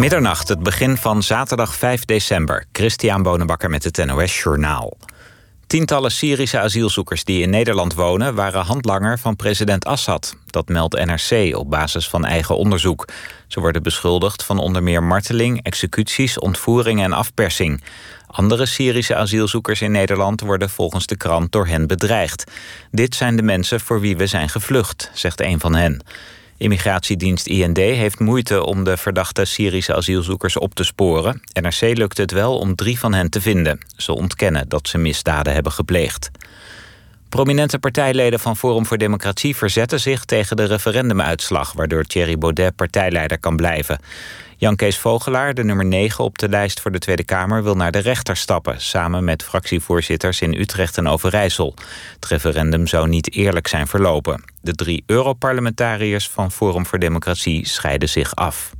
[0.00, 2.64] Middernacht, het begin van zaterdag 5 december.
[2.72, 4.96] Christian Bonenbakker met het NOS Journaal.
[5.66, 8.34] Tientallen Syrische asielzoekers die in Nederland wonen...
[8.34, 10.36] waren handlanger van president Assad.
[10.46, 13.08] Dat meldt NRC op basis van eigen onderzoek.
[13.46, 16.38] Ze worden beschuldigd van onder meer marteling, executies...
[16.38, 17.82] ontvoering en afpersing.
[18.26, 22.44] Andere Syrische asielzoekers in Nederland worden volgens de krant door hen bedreigd.
[22.90, 26.02] Dit zijn de mensen voor wie we zijn gevlucht, zegt een van hen.
[26.60, 31.40] Immigratiedienst IND heeft moeite om de verdachte Syrische asielzoekers op te sporen.
[31.60, 33.78] NRC lukt het wel om drie van hen te vinden.
[33.96, 36.30] Ze ontkennen dat ze misdaden hebben gepleegd.
[37.28, 43.38] Prominente partijleden van Forum voor Democratie verzetten zich tegen de referendumuitslag, waardoor Thierry Baudet partijleider
[43.38, 43.98] kan blijven.
[44.60, 47.92] Jan Kees Vogelaar, de nummer 9 op de lijst voor de Tweede Kamer, wil naar
[47.92, 51.74] de rechter stappen, samen met fractievoorzitters in Utrecht en Overijssel.
[52.14, 54.44] Het referendum zou niet eerlijk zijn verlopen.
[54.60, 58.72] De drie Europarlementariërs van Forum voor Democratie scheiden zich af.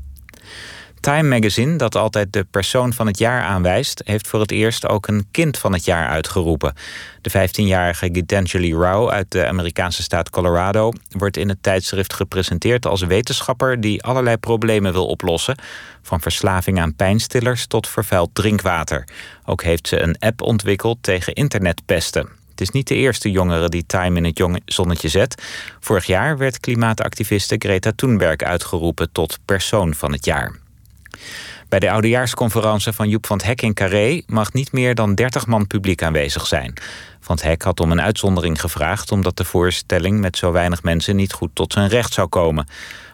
[1.00, 5.08] Time Magazine, dat altijd de persoon van het jaar aanwijst, heeft voor het eerst ook
[5.08, 6.74] een kind van het jaar uitgeroepen.
[7.20, 13.02] De 15-jarige Gitanjali Rao uit de Amerikaanse staat Colorado wordt in het tijdschrift gepresenteerd als
[13.02, 15.58] wetenschapper die allerlei problemen wil oplossen,
[16.02, 19.04] van verslaving aan pijnstillers tot vervuild drinkwater.
[19.44, 22.28] Ook heeft ze een app ontwikkeld tegen internetpesten.
[22.50, 25.42] Het is niet de eerste jongere die Time in het zonnetje zet.
[25.80, 30.68] Vorig jaar werd klimaatactiviste Greta Thunberg uitgeroepen tot persoon van het jaar.
[31.68, 35.46] Bij de oudejaarsconferentie van Joep van het Hek in Carré mag niet meer dan 30
[35.46, 36.74] man publiek aanwezig zijn.
[37.20, 41.16] Van het Hek had om een uitzondering gevraagd omdat de voorstelling met zo weinig mensen
[41.16, 42.66] niet goed tot zijn recht zou komen.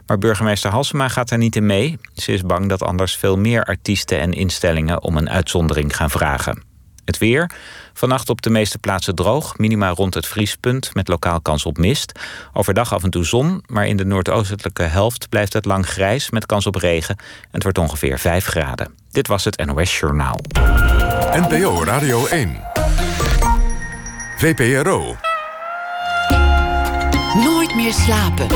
[0.06, 1.98] Maar burgemeester Halsema gaat er niet in mee.
[2.14, 6.75] Ze is bang dat anders veel meer artiesten en instellingen om een uitzondering gaan vragen.
[7.06, 7.50] Het weer.
[7.92, 9.58] Vannacht op de meeste plaatsen droog.
[9.58, 12.12] Minima rond het vriespunt met lokaal kans op mist.
[12.52, 16.46] Overdag af en toe zon, maar in de noordoostelijke helft blijft het lang grijs met
[16.46, 17.16] kans op regen.
[17.18, 18.90] En het wordt ongeveer 5 graden.
[19.10, 20.40] Dit was het NOS Journaal.
[21.32, 22.60] NPO Radio 1.
[24.38, 25.16] VPRO.
[27.34, 28.46] Nooit meer slapen.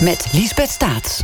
[0.00, 1.22] Met Liesbeth Staats.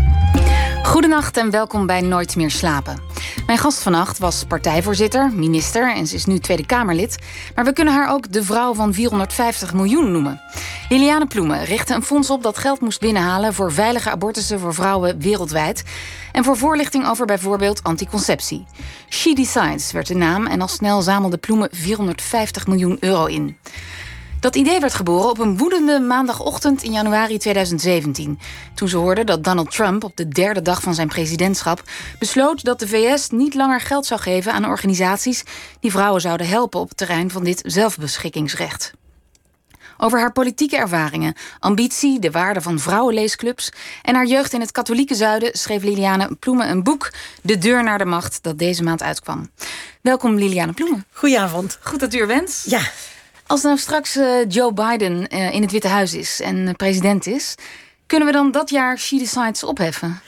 [0.84, 2.98] Goedenacht en welkom bij Nooit meer slapen.
[3.46, 7.18] Mijn gast vannacht was partijvoorzitter, minister en ze is nu Tweede Kamerlid.
[7.54, 10.40] Maar we kunnen haar ook de vrouw van 450 miljoen noemen.
[10.88, 15.18] Liliane Ploemen richtte een fonds op dat geld moest binnenhalen voor veilige abortussen voor vrouwen
[15.18, 15.82] wereldwijd.
[16.32, 18.66] En voor voorlichting over bijvoorbeeld anticonceptie.
[19.08, 23.56] She Decides werd de naam en al snel zamelde Ploemen 450 miljoen euro in.
[24.44, 28.38] Dat idee werd geboren op een woedende maandagochtend in januari 2017.
[28.74, 31.82] Toen ze hoorden dat Donald Trump op de derde dag van zijn presidentschap
[32.18, 35.42] besloot dat de VS niet langer geld zou geven aan organisaties
[35.80, 38.92] die vrouwen zouden helpen op het terrein van dit zelfbeschikkingsrecht.
[39.98, 43.72] Over haar politieke ervaringen, ambitie, de waarde van vrouwenleesclubs
[44.02, 47.12] en haar jeugd in het katholieke zuiden schreef Liliane Ploemen een boek,
[47.42, 49.50] De Deur naar de Macht, dat deze maand uitkwam.
[50.00, 51.06] Welkom Liliane Ploemen.
[51.12, 51.78] Goedenavond.
[51.80, 52.62] Goed dat u er bent.
[52.66, 52.80] Ja.
[53.46, 57.26] Als nou straks uh, Joe Biden uh, in het Witte Huis is en uh, president
[57.26, 57.54] is,
[58.06, 60.20] kunnen we dan dat jaar She Decides opheffen?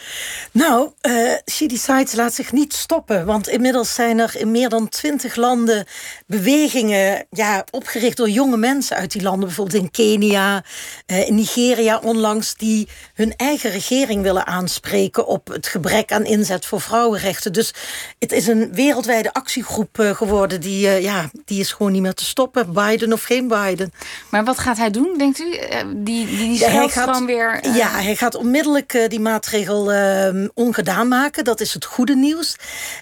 [0.52, 3.26] Nou, uh, She Decides laat zich niet stoppen.
[3.26, 5.86] Want inmiddels zijn er in meer dan twintig landen
[6.26, 9.46] bewegingen ja, opgericht door jonge mensen uit die landen.
[9.46, 10.64] Bijvoorbeeld in Kenia,
[11.06, 16.66] uh, in Nigeria onlangs, die hun eigen regering willen aanspreken op het gebrek aan inzet
[16.66, 17.52] voor vrouwenrechten.
[17.52, 17.74] Dus
[18.18, 20.60] het is een wereldwijde actiegroep uh, geworden.
[20.60, 22.72] Die, ja, die is gewoon niet meer te stoppen.
[22.72, 23.92] Biden of geen Biden.
[24.30, 25.50] Maar wat gaat hij doen, denkt u?
[25.96, 31.08] Die, die, die ja, gewoon weer ja, hij gaat onmiddellijk uh, die maatregel uh, ongedaan
[31.08, 31.44] maken.
[31.44, 32.56] Dat is het goede nieuws.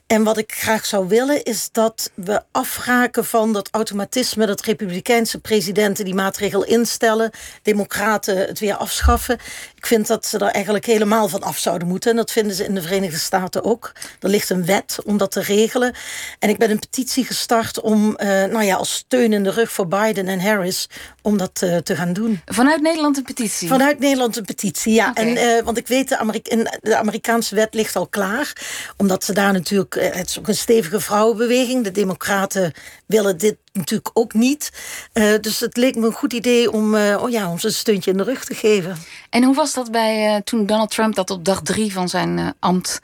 [0.07, 4.47] En wat ik graag zou willen is dat we afraken van dat automatisme...
[4.47, 7.31] dat republikeinse presidenten die maatregel instellen...
[7.63, 9.39] democraten het weer afschaffen.
[9.75, 12.11] Ik vind dat ze er eigenlijk helemaal van af zouden moeten.
[12.11, 13.93] En dat vinden ze in de Verenigde Staten ook.
[14.21, 15.95] Er ligt een wet om dat te regelen.
[16.39, 19.73] En ik ben een petitie gestart om, uh, nou ja, als steun in de rug
[19.73, 20.89] voor Biden en Harris...
[21.23, 22.41] om dat uh, te gaan doen.
[22.45, 23.69] Vanuit Nederland een petitie?
[23.69, 24.54] Vanuit Nederland een petitie,
[24.85, 25.11] ja.
[25.11, 25.37] Okay.
[25.37, 28.53] En, uh, want ik weet, de, Amerika de Amerikaanse wet ligt al klaar.
[28.97, 29.95] Omdat ze daar natuurlijk...
[29.95, 31.85] het is ook een stevige vrouwenbeweging.
[31.85, 32.73] De democraten
[33.07, 34.71] willen dit natuurlijk ook niet.
[35.15, 38.11] Uh, dus het leek me een goed idee om, oh ja, om ze een steuntje
[38.11, 38.97] in de rug te geven.
[39.31, 43.01] En hoe was dat bij toen Donald Trump dat op dag drie van zijn ambt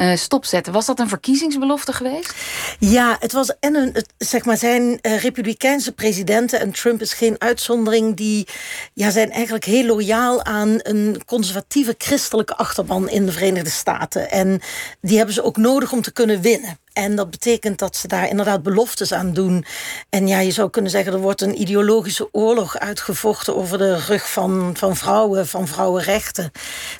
[0.00, 0.72] uh, stopzetten.
[0.72, 2.34] Was dat een verkiezingsbelofte geweest?
[2.78, 7.12] Ja, het was en een, het, zeg maar zijn uh, republikeinse presidenten en Trump is
[7.12, 8.46] geen uitzondering die
[8.94, 14.30] ja, zijn eigenlijk heel loyaal aan een conservatieve christelijke achterban in de Verenigde Staten.
[14.30, 14.60] En
[15.00, 16.78] die hebben ze ook nodig om te kunnen winnen.
[16.92, 19.64] En dat betekent dat ze daar inderdaad beloftes aan doen.
[20.08, 24.30] En ja, je zou kunnen zeggen, er wordt een ideologische oorlog uitgevochten over de rug
[24.30, 26.50] van, van vrouwen, van vrouwenrechten.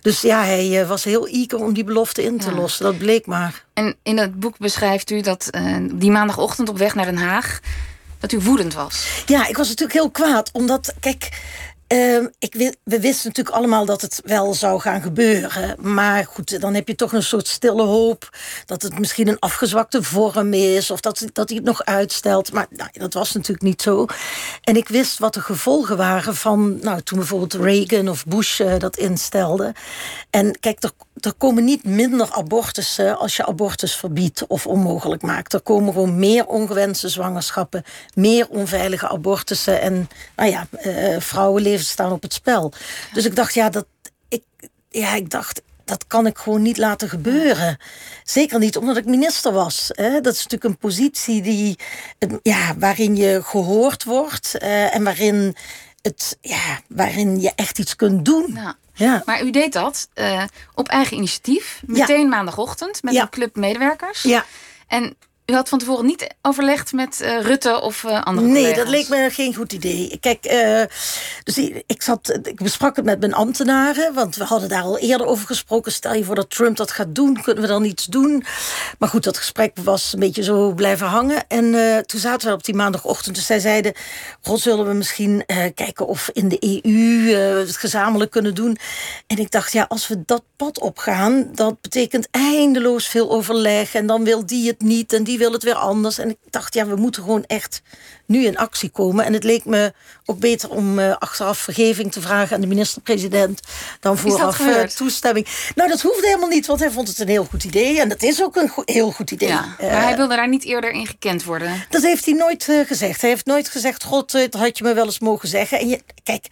[0.00, 2.84] Dus ja, hij eh, was heel eager om die belofte in te lossen.
[2.84, 3.64] Dat bleek maar.
[3.72, 7.60] En in het boek beschrijft u dat uh, die maandagochtend op weg naar Den Haag
[8.20, 9.22] dat u woedend was.
[9.26, 10.50] Ja, ik was natuurlijk heel kwaad.
[10.52, 11.28] Omdat, kijk,
[11.92, 15.76] uh, ik, we wisten natuurlijk allemaal dat het wel zou gaan gebeuren.
[15.78, 20.02] Maar goed, dan heb je toch een soort stille hoop dat het misschien een afgezwakte
[20.02, 20.90] vorm is.
[20.90, 22.52] Of dat, dat hij het nog uitstelt.
[22.52, 24.06] Maar nou, dat was natuurlijk niet zo.
[24.62, 28.78] En ik wist wat de gevolgen waren van nou, toen bijvoorbeeld Reagan of Bush uh,
[28.78, 29.74] dat instelde.
[30.30, 35.52] En kijk, er er komen niet minder abortussen als je abortus verbiedt of onmogelijk maakt.
[35.52, 37.82] Er komen gewoon meer ongewenste zwangerschappen,
[38.14, 39.80] meer onveilige abortussen.
[39.80, 41.20] En nou ja, uh,
[41.88, 42.72] staan op het spel.
[43.12, 43.86] Dus ik dacht, ja, dat,
[44.28, 44.42] ik,
[44.88, 47.78] ja, ik dacht, dat kan ik gewoon niet laten gebeuren.
[48.24, 49.88] Zeker niet omdat ik minister was.
[49.88, 50.20] Hè.
[50.20, 51.78] Dat is natuurlijk een positie die,
[52.42, 55.56] ja, waarin je gehoord wordt uh, en waarin,
[56.02, 58.50] het, ja, waarin je echt iets kunt doen.
[58.54, 58.76] Ja.
[58.94, 59.22] Ja.
[59.24, 60.44] Maar u deed dat uh,
[60.74, 61.82] op eigen initiatief.
[61.86, 64.22] Meteen maandagochtend met een club medewerkers.
[64.22, 64.44] Ja.
[64.86, 65.16] En
[65.50, 68.76] u had van tevoren niet overlegd met uh, Rutte of uh, andere Nee, collega's.
[68.76, 70.18] dat leek me geen goed idee.
[70.20, 70.82] Kijk, uh,
[71.44, 75.26] dus ik, zat, ik besprak het met mijn ambtenaren, want we hadden daar al eerder
[75.26, 75.92] over gesproken.
[75.92, 78.44] Stel je voor dat Trump dat gaat doen, kunnen we dan iets doen?
[78.98, 81.44] Maar goed, dat gesprek was een beetje zo blijven hangen.
[81.48, 81.72] En
[82.06, 83.92] toen zaten we op die maandagochtend, dus zij zeiden:
[84.42, 85.44] God, zullen we misschien
[85.74, 88.76] kijken of in de EU het gezamenlijk kunnen doen?
[89.26, 93.94] En ik dacht, ja, als we dat pad opgaan, dat betekent eindeloos veel overleg.
[93.94, 96.18] En dan wil die het niet en die wil het weer anders.
[96.18, 97.82] En ik dacht, ja, we moeten gewoon echt
[98.26, 99.24] nu in actie komen.
[99.24, 99.92] En het leek me
[100.24, 103.60] ook beter om uh, achteraf vergeving te vragen aan de minister-president
[104.00, 105.46] dan vooraf uh, toestemming.
[105.74, 108.00] Nou, dat hoefde helemaal niet, want hij vond het een heel goed idee.
[108.00, 109.48] En dat is ook een go heel goed idee.
[109.48, 111.86] Ja, maar uh, hij wilde daar niet eerder in gekend worden.
[111.90, 113.20] Dat heeft hij nooit gezegd.
[113.20, 115.78] Hij heeft nooit gezegd, god, dat had je me wel eens mogen zeggen.
[115.78, 116.46] En je, kijk,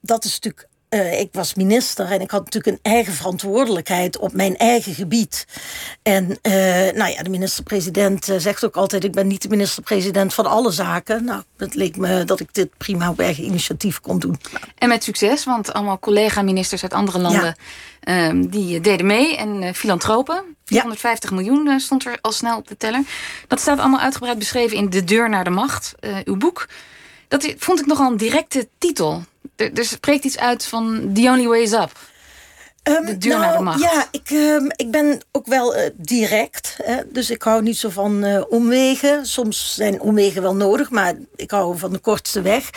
[0.00, 4.32] dat is natuurlijk uh, ik was minister en ik had natuurlijk een eigen verantwoordelijkheid op
[4.32, 5.46] mijn eigen gebied.
[6.02, 6.52] En uh,
[6.94, 10.70] nou ja, de minister-president uh, zegt ook altijd: ik ben niet de minister-president van alle
[10.70, 11.24] zaken.
[11.24, 14.40] Nou, het leek me dat ik dit prima op eigen initiatief kon doen.
[14.78, 17.56] En met succes, want allemaal collega-ministers uit andere landen
[18.00, 18.32] ja.
[18.32, 20.56] die deden mee en filantropen.
[20.64, 21.36] 450 ja.
[21.36, 23.02] miljoen stond er al snel op de teller.
[23.48, 25.94] Dat staat allemaal uitgebreid beschreven in De Deur naar de Macht,
[26.24, 26.66] uw boek.
[27.28, 29.24] Dat vond ik nogal een directe titel.
[29.56, 31.90] Er, er spreekt iets uit van The Only Way is Up.
[32.88, 33.80] Um, de deur nou, naar de macht.
[33.80, 36.78] Ja, ik, um, ik ben ook wel uh, direct.
[36.82, 39.26] Hè, dus ik hou niet zo van uh, omwegen.
[39.26, 42.70] Soms zijn omwegen wel nodig, maar ik hou van de kortste weg.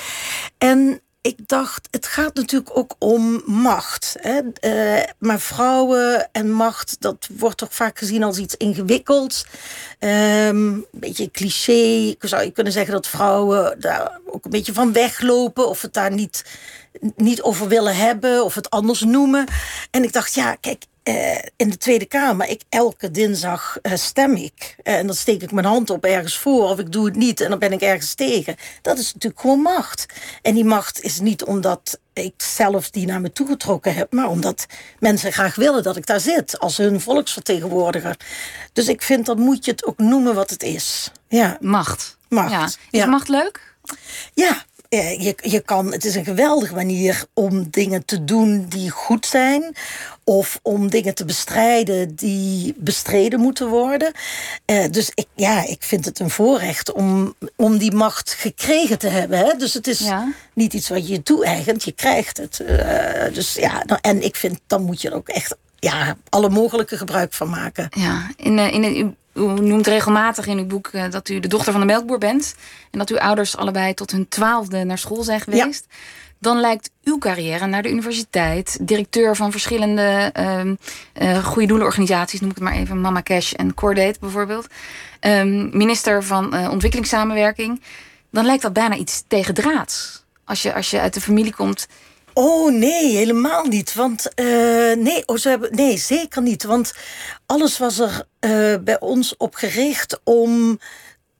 [0.57, 4.15] En ik dacht, het gaat natuurlijk ook om macht.
[4.19, 4.41] Hè?
[4.61, 9.45] Uh, maar vrouwen en macht, dat wordt toch vaak gezien als iets ingewikkelds.
[9.99, 12.15] Um, een beetje cliché.
[12.19, 15.67] Zou je kunnen zeggen dat vrouwen daar ook een beetje van weglopen.
[15.67, 16.45] Of het daar niet,
[17.15, 18.43] niet over willen hebben.
[18.43, 19.47] Of het anders noemen.
[19.91, 24.35] En ik dacht, ja, kijk, uh, in de Tweede Kamer, ik, elke dinsdag uh, stem
[24.35, 24.75] ik.
[24.83, 27.41] Uh, en dan steek ik mijn hand op ergens voor of ik doe het niet
[27.41, 28.55] en dan ben ik ergens tegen.
[28.81, 30.05] Dat is natuurlijk gewoon macht.
[30.41, 34.65] En die macht is niet omdat ik zelf die naar me toegetrokken heb, maar omdat
[34.99, 38.17] mensen graag willen dat ik daar zit als hun volksvertegenwoordiger.
[38.73, 41.11] Dus ik vind dat moet je het ook noemen wat het is.
[41.27, 41.57] Ja.
[41.59, 42.17] Macht.
[42.29, 42.51] Macht.
[42.51, 42.65] Ja.
[42.65, 43.05] Is ja.
[43.05, 43.75] macht leuk?
[44.33, 49.25] Ja, je, je kan, het is een geweldige manier om dingen te doen die goed
[49.25, 49.75] zijn.
[50.23, 54.11] Of om dingen te bestrijden die bestreden moeten worden.
[54.65, 59.07] Uh, dus ik, ja, ik vind het een voorrecht om, om die macht gekregen te
[59.07, 59.39] hebben.
[59.39, 59.53] Hè?
[59.57, 60.33] Dus het is ja.
[60.53, 62.59] niet iets wat je toe-eigent, je krijgt het.
[62.61, 66.49] Uh, dus ja, nou, en ik vind, dan moet je er ook echt ja, alle
[66.49, 67.87] mogelijke gebruik van maken.
[67.89, 71.47] Ja, in, uh, in, in u noemt regelmatig in uw boek uh, dat u de
[71.47, 72.55] dochter van de melkboer bent.
[72.91, 75.85] En dat uw ouders allebei tot hun twaalfde naar school zijn geweest.
[75.89, 75.95] Ja.
[76.41, 82.49] Dan lijkt uw carrière naar de universiteit, directeur van verschillende uh, uh, goede doelenorganisaties, noem
[82.49, 84.67] ik het maar even, Mama Cash en Cordate bijvoorbeeld.
[85.21, 87.81] Um, minister van uh, ontwikkelingssamenwerking.
[88.31, 90.23] Dan lijkt dat bijna iets tegendraads.
[90.43, 91.87] Als je, als je uit de familie komt
[92.41, 93.93] Oh nee, helemaal niet.
[93.93, 96.63] Want uh, nee, oh, ze hebben, nee, zeker niet.
[96.63, 96.93] Want
[97.45, 100.79] alles was er uh, bij ons op gericht om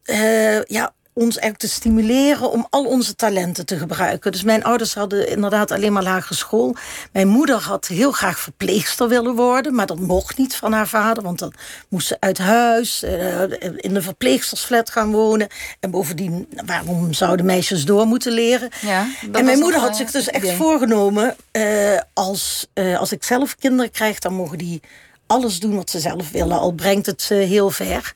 [0.06, 4.32] uh, ja, ons eigenlijk te stimuleren om al onze talenten te gebruiken.
[4.32, 6.76] Dus mijn ouders hadden inderdaad alleen maar lagere school.
[7.12, 11.24] Mijn moeder had heel graag verpleegster willen worden, maar dat mocht niet van haar vader,
[11.24, 11.54] want dan
[11.90, 13.42] moest ze uit huis uh,
[13.76, 15.48] in de verpleegstersflat gaan wonen.
[15.80, 18.70] En bovendien, waarom zouden meisjes door moeten leren?
[18.82, 23.56] Ja, en mijn moeder had zich dus echt voorgenomen, uh, als, uh, als ik zelf
[23.56, 24.82] kinderen krijg, dan mogen die
[25.28, 28.14] alles doen wat ze zelf willen, al brengt het ze heel ver.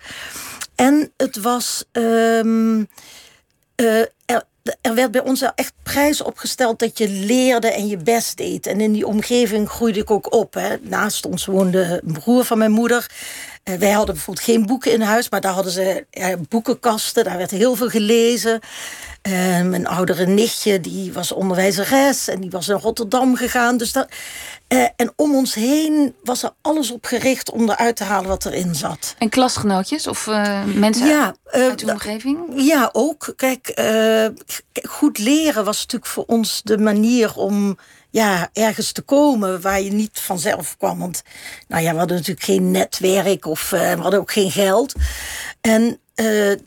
[0.75, 1.83] En het was.
[1.91, 2.87] Um,
[3.75, 4.11] er,
[4.81, 8.67] er, werd bij ons echt prijs opgesteld dat je leerde en je best deed.
[8.67, 10.53] En in die omgeving groeide ik ook op.
[10.53, 10.75] Hè.
[10.81, 13.11] Naast ons woonde een broer van mijn moeder.
[13.69, 16.05] Uh, wij hadden bijvoorbeeld geen boeken in huis, maar daar hadden ze
[16.49, 17.23] boekenkasten.
[17.23, 18.59] Daar werd heel veel gelezen.
[19.27, 23.77] Uh, mijn oudere nichtje die was onderwijzeres en die was in Rotterdam gegaan.
[23.77, 24.07] Dus dat,
[24.67, 28.45] uh, en om ons heen was er alles op gericht om eruit te halen wat
[28.45, 29.15] erin zat.
[29.17, 32.39] En klasgenootjes of uh, mensen ja, uit uw omgeving?
[32.55, 33.33] Ja, ook.
[33.35, 33.81] Kijk,
[34.89, 37.77] goed leren was natuurlijk voor ons de manier om
[38.13, 40.99] ja, ergens te komen waar je niet vanzelf kwam.
[40.99, 41.21] Want
[41.67, 44.93] nou ja, we hadden natuurlijk geen netwerk of we hadden ook geen geld.
[45.61, 45.99] En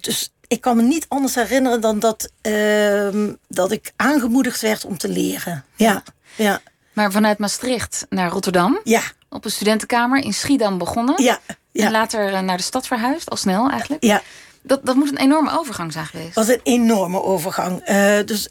[0.01, 4.99] dus ik kan me niet anders herinneren dan dat, uh, dat ik aangemoedigd werd om
[4.99, 5.65] te leren.
[5.77, 6.03] Ja,
[6.35, 6.61] ja.
[6.93, 8.81] Maar vanuit Maastricht naar Rotterdam?
[8.85, 9.03] Ja.
[9.29, 11.23] Op een studentenkamer in Schiedam begonnen?
[11.23, 11.39] Ja.
[11.71, 11.85] ja.
[11.85, 14.05] En later eh, naar de stad verhuisd, al snel eigenlijk?
[14.05, 14.23] Ja.
[14.63, 16.35] Dat, dat moet een enorme overgang zijn geweest.
[16.35, 17.85] Dat was een enorme overgang.
[18.25, 18.49] Dus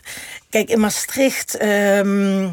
[0.49, 1.61] kijk, in Maastricht...
[1.61, 2.49] Uh,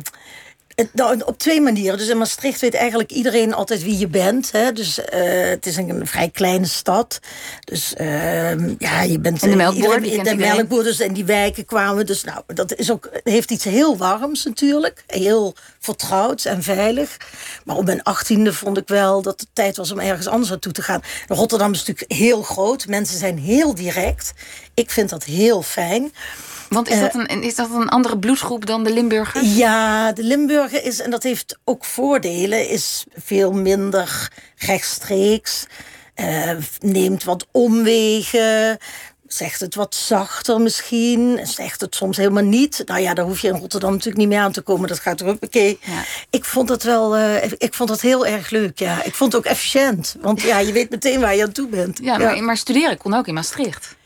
[0.93, 1.99] nou, op twee manieren.
[1.99, 4.53] Dus in Maastricht weet eigenlijk iedereen altijd wie je bent.
[4.53, 4.73] Hè?
[4.73, 5.05] Dus uh,
[5.49, 7.19] het is een, vrij kleine stad.
[7.65, 9.43] Dus uh, ja, je bent...
[9.43, 10.05] En de melkboer.
[10.05, 12.07] in de melkboer, dus in die wijken kwamen.
[12.07, 15.05] Dus nou, dat is ook, heeft iets heel warms natuurlijk.
[15.07, 17.17] Heel vertrouwd en veilig.
[17.65, 20.73] Maar op mijn achttiende vond ik wel dat het tijd was om ergens anders naartoe
[20.73, 21.03] te gaan.
[21.29, 22.87] Rotterdam is natuurlijk heel groot.
[22.87, 24.33] Mensen zijn heel direct.
[24.75, 26.13] Ik vind dat heel fijn.
[26.73, 29.57] Want is, dat een, is dat een andere bloedgroep dan de Limburgers?
[29.57, 35.67] Ja, de Limburger is, en dat heeft ook voordelen, is veel minder rechtstreeks.
[36.17, 36.51] Uh,
[36.81, 38.79] neemt wat omwegen.
[39.27, 41.41] Zegt het wat zachter misschien.
[41.43, 42.83] Zegt het soms helemaal niet.
[42.87, 44.89] Nou ja, daar hoef je in Rotterdam natuurlijk niet meer aan te komen.
[44.89, 45.59] Dat gaat er ook oké.
[45.59, 46.05] Ja.
[46.31, 48.79] Ik vond het wel, uh, ik vond het heel erg leuk.
[48.79, 49.03] Ja.
[49.03, 50.17] Ik vond het ook efficiënt.
[50.21, 51.99] Want ja, je weet meteen waar je aan toe bent.
[52.03, 53.97] Ja, maar, maar studeren kon ook in Maastricht.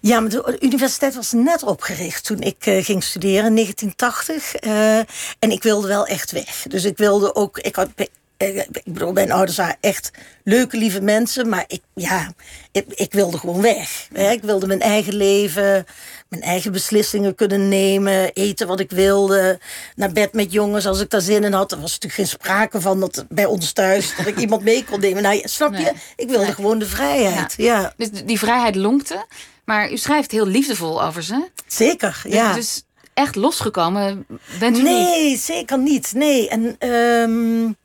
[0.00, 4.64] Ja, maar de universiteit was net opgericht toen ik uh, ging studeren in 1980.
[4.64, 4.98] Uh,
[5.38, 6.64] en ik wilde wel echt weg.
[6.68, 7.58] Dus ik wilde ook.
[7.58, 7.88] Ik, had,
[8.36, 10.10] eh, ik bedoel, mijn ouders waren echt
[10.44, 11.48] leuke, lieve mensen.
[11.48, 12.32] Maar ik, ja,
[12.72, 14.08] ik, ik wilde gewoon weg.
[14.12, 15.86] Ik wilde mijn eigen leven,
[16.28, 18.32] mijn eigen beslissingen kunnen nemen.
[18.32, 19.58] Eten wat ik wilde.
[19.96, 21.72] Naar bed met jongens als ik daar zin in had.
[21.72, 24.16] Er was natuurlijk geen sprake van dat bij ons thuis.
[24.16, 25.22] dat ik iemand mee kon nemen.
[25.22, 25.92] Nou, snap je?
[26.16, 27.54] Ik wilde gewoon de vrijheid.
[27.56, 27.80] Ja.
[27.80, 27.92] ja.
[27.96, 29.26] Dus die vrijheid lonkte.
[29.72, 31.48] Maar u schrijft heel liefdevol over ze.
[31.66, 32.54] Zeker, ja.
[32.54, 32.82] Dus
[33.14, 34.26] echt losgekomen
[34.58, 35.40] bent u nee, niet?
[35.40, 36.12] zeker niet.
[36.14, 37.76] Nee, en um,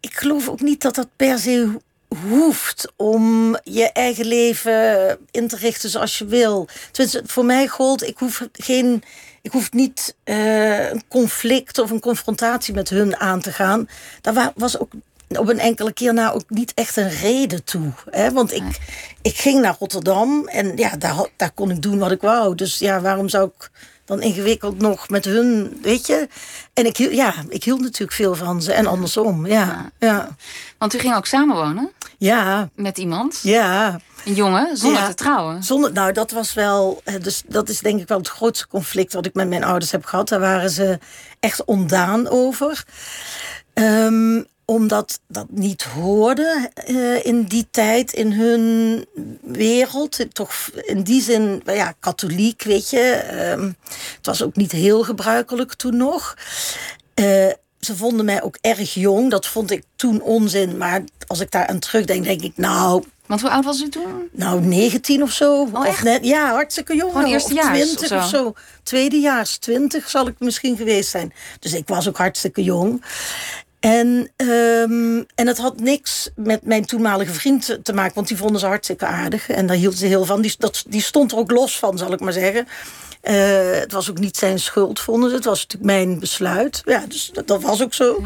[0.00, 1.80] ik geloof ook niet dat dat per se
[2.28, 6.68] hoeft om je eigen leven in te richten zoals je wil.
[6.90, 9.02] Tenminste, voor mij gold, ik hoef geen...
[9.42, 13.88] Ik hoef niet uh, een conflict of een confrontatie met hun aan te gaan.
[14.20, 14.92] Daar was ook
[15.38, 17.92] op een enkele keer na ook niet echt een reden toe.
[18.10, 18.32] Hè?
[18.32, 18.78] Want ik,
[19.22, 22.54] ik ging naar Rotterdam en ja, daar, daar kon ik doen wat ik wou.
[22.54, 23.70] Dus ja, waarom zou ik
[24.04, 26.28] dan ingewikkeld nog met hun, weet je?
[26.74, 29.90] En ik, ja, ik hield natuurlijk veel van ze en andersom, ja.
[29.98, 30.36] ja.
[30.78, 31.90] Want u ging ook samenwonen?
[32.18, 32.68] Ja.
[32.74, 33.40] Met iemand?
[33.42, 34.00] Ja.
[34.24, 35.62] Een jongen, zonder te trouwen?
[35.62, 39.26] Zonder, nou, dat was wel, dus dat is denk ik wel het grootste conflict wat
[39.26, 40.28] ik met mijn ouders heb gehad.
[40.28, 40.98] Daar waren ze
[41.40, 42.84] echt ondaan over.
[43.74, 49.06] Um, omdat dat niet hoorde uh, in die tijd, in hun
[49.42, 50.26] wereld.
[50.32, 53.20] Toch in die zin, ja, katholiek, weet je.
[53.58, 53.66] Uh,
[54.16, 56.36] het was ook niet heel gebruikelijk toen nog.
[57.14, 57.24] Uh,
[57.80, 59.30] ze vonden mij ook erg jong.
[59.30, 60.76] Dat vond ik toen onzin.
[60.76, 63.04] Maar als ik daar aan terugdenk, denk ik, nou...
[63.26, 64.28] Want hoe oud was u toen?
[64.32, 65.60] Nou, 19 of zo.
[65.72, 67.12] Oh, of net, ja, hartstikke jong.
[67.12, 68.16] Gewoon eerstejaars 20 of zo.
[68.16, 68.52] of zo.
[68.82, 71.32] Tweedejaars, 20 zal ik misschien geweest zijn.
[71.58, 73.04] Dus ik was ook hartstikke jong.
[73.80, 78.60] En, um, en het had niks met mijn toenmalige vriend te maken, want die vonden
[78.60, 79.48] ze hartstikke aardig.
[79.48, 80.40] En daar hield ze heel van.
[80.40, 82.68] Die, dat, die stond er ook los van, zal ik maar zeggen.
[83.22, 85.36] Uh, het was ook niet zijn schuld, vonden ze.
[85.36, 86.82] Het was natuurlijk mijn besluit.
[86.84, 88.22] Ja, dus dat, dat was ook zo.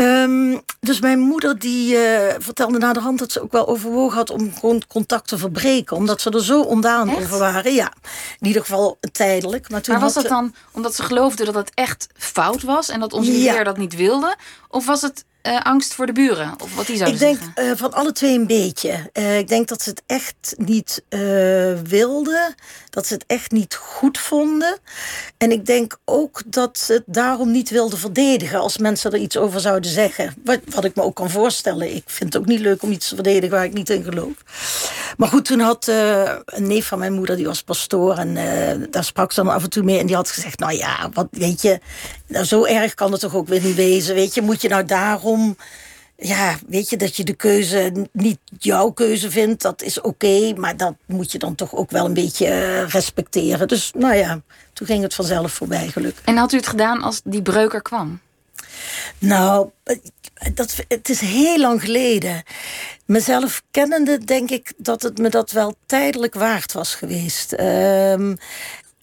[0.00, 2.00] Um, dus mijn moeder die uh,
[2.38, 5.96] vertelde na de hand dat ze ook wel overwogen had om gewoon contact te verbreken.
[5.96, 7.18] Omdat ze er zo ondaan echt?
[7.18, 7.74] over waren.
[7.74, 7.92] Ja,
[8.38, 9.70] in ieder geval tijdelijk.
[9.70, 13.00] Maar, toen maar was dat dan omdat ze geloofde dat het echt fout was en
[13.00, 13.62] dat onze ja.
[13.62, 14.36] dat niet wilde?
[14.68, 16.54] Of was het eh, angst voor de buren?
[16.62, 19.10] Of wat die zouden Ik denk eh, van alle twee een beetje.
[19.12, 21.20] Eh, ik denk dat ze het echt niet eh,
[21.82, 22.54] wilden.
[22.90, 24.78] Dat ze het echt niet goed vonden.
[25.36, 29.36] En ik denk ook dat ze het daarom niet wilden verdedigen als mensen er iets
[29.36, 30.34] over zouden zeggen.
[30.44, 31.94] Wat, wat ik me ook kan voorstellen.
[31.94, 34.34] Ik vind het ook niet leuk om iets te verdedigen waar ik niet in geloof.
[35.16, 38.16] Maar goed, toen had eh, een neef van mijn moeder, die was pastoor.
[38.16, 39.98] En eh, daar sprak ze dan af en toe mee.
[39.98, 41.80] En die had gezegd, nou ja, wat weet je,
[42.26, 44.14] nou, zo erg kan het toch ook weer niet wezen.
[44.14, 45.56] Weet je, moet je nou daarom
[46.20, 50.76] ja, weet je, dat je de keuze niet jouw keuze vindt, dat is oké, maar
[50.76, 53.68] dat moet je dan toch ook wel een beetje eh, respecteren.
[53.68, 54.40] Dus nou ja,
[54.72, 56.24] toen ging het vanzelf voorbij, gelukkig.
[56.24, 58.20] En had u het gedaan als die breuk er kwam?
[59.18, 59.96] Nou, eh,
[60.54, 62.42] dat, het is heel lang geleden.
[63.04, 67.52] Mezelf kennende denk ik dat het me dat wel tijdelijk waard was geweest.
[67.52, 68.34] Ehm,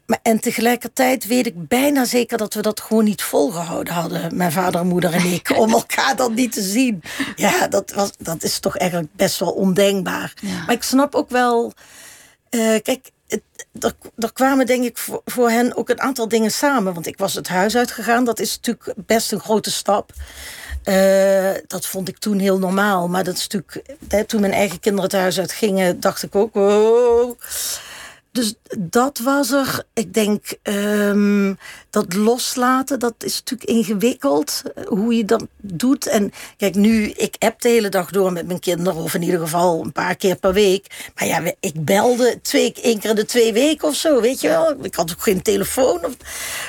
[0.08, 4.52] maar, en tegelijkertijd weet ik bijna zeker dat we dat gewoon niet volgehouden hadden, mijn
[4.52, 7.04] vader en moeder en ik, om elkaar dan niet te zien.
[7.36, 10.34] Ja, dat, was, dat is toch eigenlijk best wel ondenkbaar.
[10.42, 10.66] Ja.
[10.66, 11.74] Maar ik snap ook wel,
[12.50, 13.42] eh, kijk, het,
[13.80, 16.94] er, er kwamen denk ik voor, voor hen ook een aantal dingen samen.
[16.94, 20.12] Want ik was het huis uitgegaan, dat is natuurlijk best een grote stap.
[20.84, 23.08] Eh, dat vond ik toen heel normaal.
[23.08, 26.36] Maar dat is natuurlijk, hè, toen mijn eigen kinderen het huis uit gingen, dacht ik
[26.36, 27.36] ook, wow.
[28.38, 29.84] Dus dat was er.
[29.94, 31.54] Ik denk ehm,
[31.90, 34.62] dat loslaten, dat is natuurlijk ingewikkeld.
[34.76, 36.08] eh, Hoe je dat doet.
[36.08, 39.02] En kijk, nu, ik app de hele dag door met mijn kinderen.
[39.02, 41.12] Of in ieder geval een paar keer per week.
[41.16, 44.22] Maar ja, ik belde twee, één keer in de twee weken of zo.
[44.22, 44.76] Weet je wel?
[44.82, 46.06] Ik had ook geen telefoon.
[46.06, 46.16] Of,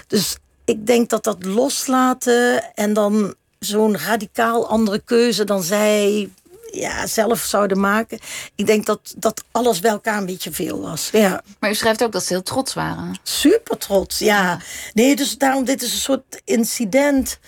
[0.07, 6.29] dus ik denk dat dat loslaten en dan zo'n radicaal andere keuze dan zij
[6.71, 8.19] ja, zelf zouden maken.
[8.55, 11.09] Ik denk dat, dat alles bij elkaar een beetje veel was.
[11.13, 11.43] Ja.
[11.59, 13.19] Maar u schrijft ook dat ze heel trots waren.
[13.23, 14.61] Super trots, ja.
[14.95, 17.39] Nee, dus daarom, dit is een soort incident.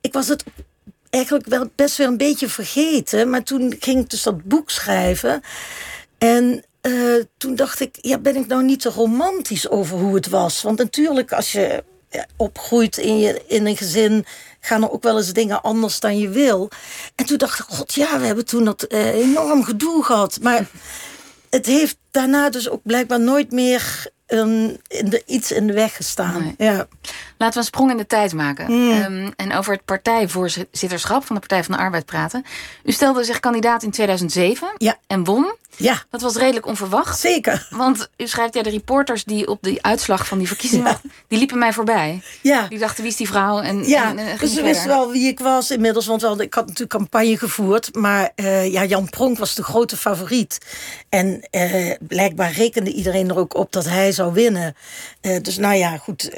[0.00, 0.44] Ik was het
[1.10, 3.30] eigenlijk wel best wel een beetje vergeten.
[3.30, 5.42] Maar toen ging ik dus dat boek schrijven.
[6.18, 6.92] En eh,
[7.36, 10.62] toen dacht ik, ja, ben ik nou niet te romantisch over hoe het was?
[10.62, 11.84] Want natuurlijk, als je
[12.36, 14.24] opgroeit in, je, in een gezin,
[14.68, 16.70] gaan er ook wel eens dingen anders dan je wil.
[17.14, 20.38] En toen dacht ik, god ja, we hebben toen dat eh, enorm gedoe gehad.
[20.42, 20.66] Maar
[21.50, 25.96] het heeft daarna dus ook blijkbaar nooit meer een, in de, iets in de weg
[25.96, 26.42] gestaan.
[26.42, 26.54] Nee.
[26.68, 26.86] Ja.
[27.38, 28.72] Laten we een sprong in de tijd maken.
[28.72, 28.90] Mm.
[28.90, 32.44] Ehm, en over het partijvoorzitterschap van de Partij van de Arbeid praten.
[32.84, 34.96] U stelde zich kandidaat in 2007 Ja.
[35.06, 35.54] en won.
[35.78, 37.18] Ja, Dat was redelijk onverwacht.
[37.18, 37.66] zeker.
[37.70, 41.00] Want u schrijft, ja, de reporters die op de uitslag van die verkiezingen...
[41.28, 42.22] die liepen mij voorbij.
[42.40, 42.66] Ja.
[42.68, 43.60] Die dachten, wie is die vrouw?
[43.60, 46.06] En, Ja, en, dus ze wisten wel wie ik was inmiddels.
[46.06, 47.94] Want wel, ik had natuurlijk campagne gevoerd.
[47.94, 50.58] Maar eh, ja, Jan Pronk was de grote favoriet.
[51.08, 54.76] En eh, blijkbaar rekende iedereen er ook op dat hij zou winnen.
[55.20, 56.30] Eh, dus nou ja, goed.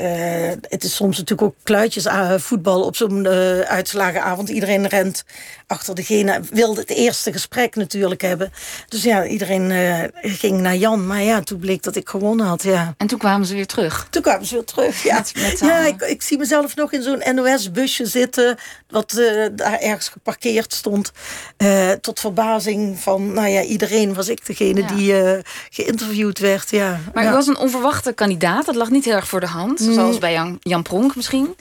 [0.68, 3.26] het is soms natuurlijk ook kluitjes voetbal op zo'n
[3.66, 4.48] uitslagenavond.
[4.48, 5.24] Iedereen rent
[5.66, 6.40] achter degene.
[6.50, 8.52] Wilde het eerste gesprek natuurlijk hebben.
[8.88, 10.04] Dus ja, iedereen eh,
[10.38, 11.06] ging naar Jan.
[11.06, 12.62] Maar ja, toen bleek dat ik gewonnen had.
[12.62, 12.94] Ja.
[12.96, 14.06] En toen kwamen ze weer terug.
[14.10, 15.02] Toen kwamen ze weer terug.
[15.02, 18.58] Ja, Met- ja ik, ik zie mezelf nog in zo'n NOS-busje zitten.
[18.88, 21.12] Wat eh, daar ergens geparkeerd stond.
[21.56, 24.86] Eh, tot verbazing van, nou ja, iedereen was ik degene Ja.
[24.86, 26.70] die geïnterviewd werd.
[26.70, 27.00] Ja.
[27.14, 27.30] Maar ja.
[27.30, 28.66] u was een onverwachte kandidaat.
[28.66, 29.80] Dat lag niet heel erg voor de hand.
[29.80, 29.94] Mm.
[29.94, 31.56] Zoals bij Jan, Jan Pronk misschien.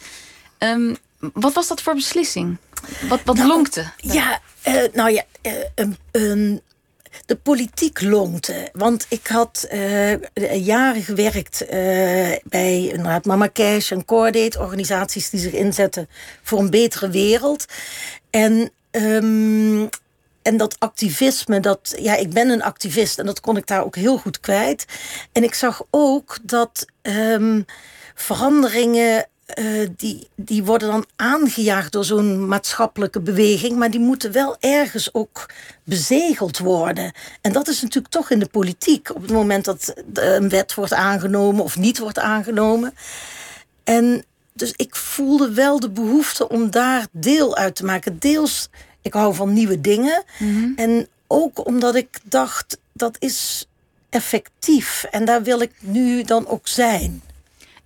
[0.57, 0.93] Ehm,
[1.33, 2.57] wat was dat voor beslissing?
[3.09, 3.85] Wat, wat Nou, lonkte?
[3.97, 4.39] Ja,
[4.93, 5.23] nou ja,
[5.75, 6.61] een, een,
[7.29, 8.69] de politiek lonkte.
[8.73, 11.77] Want ik had eh, jaren gewerkt eh,
[12.43, 16.09] bij inderdaad Mama Cash en Cordate, organisaties die zich inzetten
[16.41, 17.65] voor een betere wereld.
[18.29, 19.87] En, ehm,
[20.41, 23.95] en dat activisme, dat, ja, ik ben een activist en dat kon ik daar ook
[23.95, 24.85] heel goed kwijt.
[25.31, 27.61] En ik zag ook dat ehm,
[28.15, 34.57] veranderingen eh, die, die worden dan aangejaagd door zo'n maatschappelijke beweging, maar die moeten wel
[34.59, 35.45] ergens ook
[35.83, 37.11] bezegeld worden.
[37.41, 40.73] En dat is natuurlijk toch in de politiek, op het moment dat eh, een wet
[40.73, 42.93] wordt aangenomen of niet wordt aangenomen.
[43.83, 48.19] En dus ik voelde wel de behoefte om daar deel uit te maken.
[48.19, 48.69] Deels,
[49.01, 50.23] ik hou van nieuwe dingen.
[50.75, 53.67] En ook omdat ik dacht, dat is
[54.09, 55.03] effectief.
[55.11, 57.21] En daar wil ik nu dan ook zijn.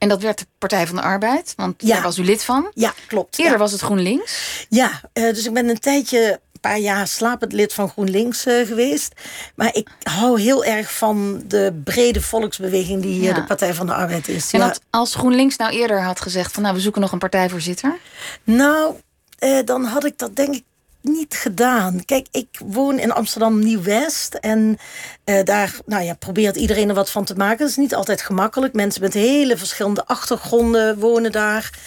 [0.03, 1.53] En dat werd de Partij van de Arbeid.
[1.55, 1.93] Want Ja.
[1.93, 2.71] daar was u lid van.
[2.73, 3.37] Ja, klopt.
[3.37, 3.59] Eerder ja.
[3.59, 4.65] was het GroenLinks.
[4.69, 8.67] Ja, eh, dus ik ben een tijdje, een paar jaar slapend lid van GroenLinks eh,
[8.67, 9.11] geweest.
[9.55, 13.33] Maar ik hou heel erg van de brede volksbeweging die Ja.
[13.33, 14.51] de Partij van de Arbeid is.
[14.53, 14.67] En Ja.
[14.67, 16.51] dat als GroenLinks nou eerder had gezegd...
[16.51, 17.97] van nou, we zoeken nog een partijvoorzitter.
[18.43, 18.95] Nou,
[19.39, 20.63] eh, dan had ik dat denk ik
[21.03, 22.05] niet gedaan.
[22.05, 24.33] Kijk, ik woon in Amsterdam Nieuw-West.
[24.33, 24.77] En
[25.23, 27.57] eh, daar nou ja, probeert iedereen er wat van te maken.
[27.57, 28.73] Dat is niet altijd gemakkelijk.
[28.73, 31.79] Mensen met hele verschillende achtergronden wonen daar.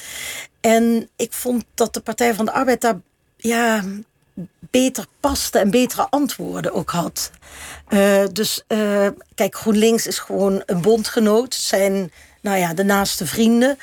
[0.61, 3.01] En ik vond dat de Partij van de Arbeid daar
[3.37, 3.85] ja,
[4.71, 7.31] beter paste en betere antwoorden ook had.
[7.89, 11.55] Uh, dus uh, kijk, GroenLinks is gewoon een bondgenoot.
[11.55, 13.79] Zijn nou ja, de naaste vrienden.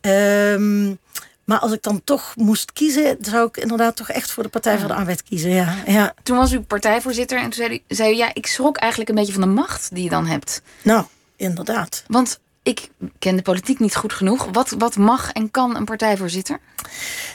[0.00, 0.98] Um,
[1.44, 4.78] maar als ik dan toch moest kiezen, zou ik inderdaad toch echt voor de Partij
[4.78, 5.50] van de Arbeid kiezen.
[5.50, 6.14] Ja, ja.
[6.22, 9.16] Toen was u partijvoorzitter en toen zei u, zei u, ja, ik schrok eigenlijk een
[9.16, 10.62] beetje van de macht die je dan hebt.
[10.82, 11.04] Nou,
[11.36, 12.04] inderdaad.
[12.06, 14.48] Want ik ken de politiek niet goed genoeg.
[14.52, 16.58] Wat, wat mag en kan een partijvoorzitter?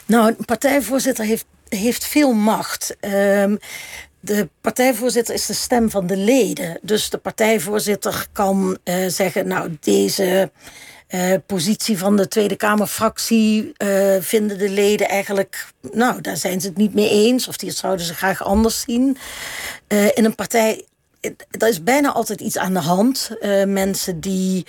[0.06, 2.95] Nou, een partijvoorzitter heeft, heeft veel macht.
[3.02, 3.60] Um,
[4.19, 6.80] de partijvoorzitter is de stem van de leden.
[6.82, 10.52] Dus de partijvoorzitter kan uh, zeggen, nou, deze
[11.10, 16.67] uh, positie van de Tweede Kamerfractie uh, vinden de leden eigenlijk, nou, daar zijn ze
[16.67, 19.17] het niet mee eens, of die zouden ze graag anders zien.
[19.88, 20.86] Uh, in een partij,
[21.50, 23.30] er is bijna altijd iets aan de hand.
[23.65, 24.65] mensen die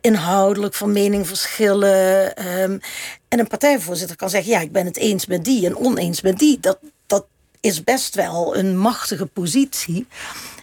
[0.00, 2.32] inhoudelijk van mening verschillen.
[2.62, 2.80] Um,
[3.28, 6.38] en een partijvoorzitter kan zeggen, ja, ik ben het eens met die en oneens met
[6.38, 6.60] die.
[6.60, 7.26] Dat, dat
[7.60, 10.06] is best wel een machtige positie.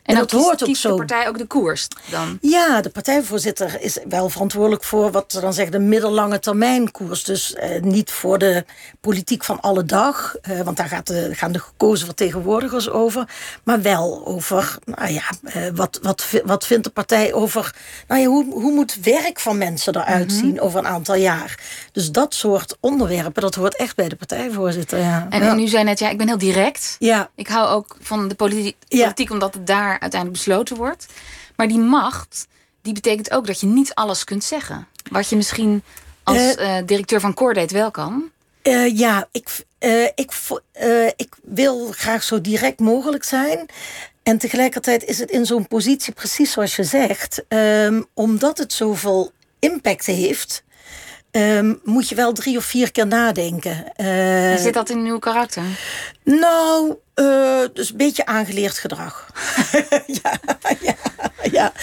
[0.03, 0.89] En, dat hoort ook zo.
[0.89, 2.37] de partij ook de koers dan?
[2.41, 7.23] Ja, de partijvoorzitter is wel verantwoordelijk voor wat ze dan zeggen de middellange termijn koers.
[7.23, 8.65] Dus eh, niet voor de
[9.01, 13.27] politiek van alle dag, eh, want daar gaat de, gaan de gekozen vertegenwoordigers over.
[13.63, 17.75] Maar wel over, nou ja, eh, wat, wat, wat vindt de partij over,
[18.07, 20.37] nou ja, hoe, hoe moet werk van mensen eruit mhm.
[20.37, 21.59] zien over een aantal jaar?
[21.91, 24.99] Dus dat soort onderwerpen, dat hoort echt bij de partijvoorzitter.
[24.99, 25.27] Ja.
[25.29, 26.95] En, en u zei net, ja, ik ben heel direct.
[26.99, 27.29] Ja.
[27.35, 31.05] Ik hou ook van de politiek, politiek omdat het daar uiteindelijk besloten wordt.
[31.55, 32.47] Maar die macht,
[32.81, 34.87] die betekent ook dat je niet alles kunt zeggen.
[35.11, 35.83] Wat je misschien
[36.23, 38.29] als uh, directeur van Cordate wel kan.
[38.63, 40.31] Uh, ja, ik, uh, ik,
[41.15, 43.65] ik wil graag zo direct mogelijk zijn.
[44.23, 47.43] En tegelijkertijd is het in zo'n positie precies zoals je zegt.
[47.47, 50.63] Um, omdat het zoveel impact heeft...
[51.31, 53.85] Um, moet je wel drie of vier keer nadenken.
[53.97, 55.63] Uh, zit dat in uw karakter?
[56.23, 59.31] Nou, uh, dus een beetje aangeleerd gedrag.
[60.21, 60.39] ja,
[60.81, 60.95] ja,
[61.51, 61.73] ja.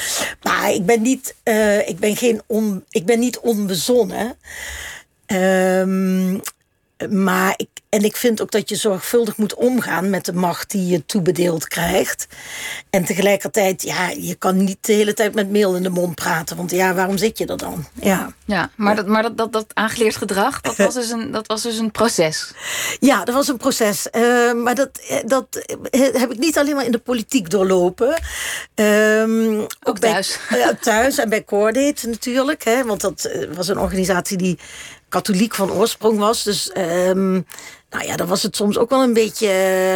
[0.43, 4.37] Maar ik ben niet, uh, ik ben geen on, ik ben niet onbezonnen.
[5.27, 6.41] Um,
[7.11, 10.87] maar ik, en ik vind ook dat je zorgvuldig moet omgaan met de macht die
[10.87, 12.27] je toebedeeld krijgt.
[12.91, 16.57] En tegelijkertijd, ja, je kan niet de hele tijd met mail in de mond praten.
[16.57, 17.85] Want ja, waarom zit je er dan?
[17.93, 21.47] Ja, ja maar, Dat, maar dat, dat, dat aangeleerd gedrag, dat was, dus een, dat
[21.47, 22.53] was dus een proces.
[23.01, 24.07] Ja, dat was een proces.
[24.13, 24.91] Uh, maar dat,
[25.27, 25.47] dat
[25.93, 28.23] heb ik niet alleen maar in de politiek doorlopen.
[28.75, 30.39] Um, ook, ook thuis.
[30.51, 32.65] Bij, uh, thuis en bij Cordate natuurlijk.
[32.65, 34.59] Hè, want dat was een organisatie die
[35.09, 36.43] katholiek van oorsprong was.
[36.43, 37.47] Dus um,
[37.91, 39.47] nou ja, dan was het soms ook wel een beetje,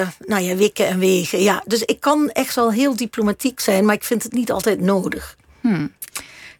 [0.00, 1.42] uh, nou ja, wikken en wegen.
[1.42, 4.80] Ja, dus ik kan echt wel heel diplomatiek zijn, maar ik vind het niet altijd
[4.80, 5.36] nodig.
[5.60, 5.92] Hmm.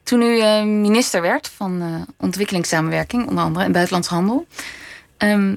[0.02, 4.46] Toen u uh, minister werd van uh, ontwikkelingssamenwerking, onder andere en buitenlands handel.
[5.18, 5.56] Um,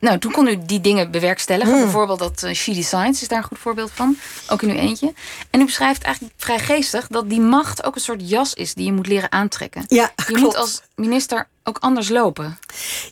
[0.00, 1.72] nou, toen kon u die dingen bewerkstelligen.
[1.72, 1.82] Hmm.
[1.82, 4.16] Bijvoorbeeld dat uh, She Designs is daar een goed voorbeeld van.
[4.48, 5.12] Ook in uw eentje.
[5.50, 8.84] En u beschrijft eigenlijk vrij geestig dat die macht ook een soort jas is die
[8.84, 9.84] je moet leren aantrekken.
[9.88, 12.58] Ja, je moet als minister ook anders lopen.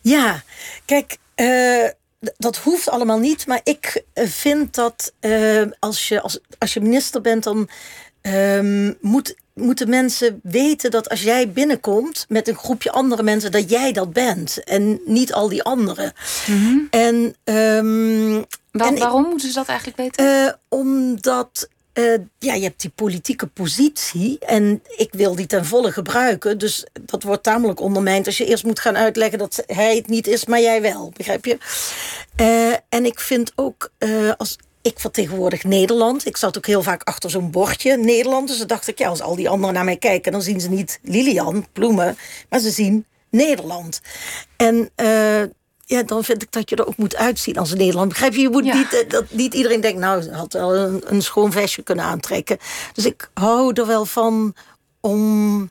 [0.03, 0.43] Ja,
[0.85, 1.17] kijk.
[1.37, 1.89] Uh,
[2.37, 6.81] dat hoeft allemaal niet, maar ik eh, vind dat uh, als, je, als, als je
[6.81, 7.69] minister bent, dan
[8.23, 13.71] um, moet moeten mensen weten dat als jij binnenkomt met een groepje andere mensen, dat
[13.71, 16.13] jij dat bent en niet al die anderen.
[16.47, 16.87] Mm -hmm.
[16.91, 17.15] En,
[17.55, 20.25] um, Waar, en waarom ik, moeten ze dat eigenlijk weten?
[20.25, 21.69] Uh, omdat
[21.99, 26.59] uh, ja, je hebt die politieke positie en ik wil die ten volle gebruiken.
[26.59, 30.27] Dus dat wordt tamelijk ondermijnd als je eerst moet gaan uitleggen dat hij het niet
[30.27, 31.13] is, maar jij wel.
[31.17, 31.59] Begrijp je?
[32.41, 34.57] Uh, en ik vind ook uh, als
[34.89, 36.27] ik vertegenwoordig Nederland.
[36.27, 38.49] Ik zat ook heel vaak achter zo'n bordje Nederland.
[38.49, 40.69] Dus dan dacht ik, ja, als al die anderen naar mij kijken, dan zien ze
[40.69, 42.17] niet Lilian, bloemen,
[42.49, 44.01] maar ze zien Nederland.
[44.57, 45.43] En uh,
[45.85, 48.09] ja, dan vind ik dat je er ook moet uitzien als Nederland.
[48.09, 48.41] Begrijp je?
[48.41, 48.75] Je moet ja.
[48.75, 52.59] niet, dat niet iedereen denkt, nou, had wel een, een schoon vestje kunnen aantrekken.
[52.93, 54.55] Dus ik hou er wel van
[55.01, 55.71] om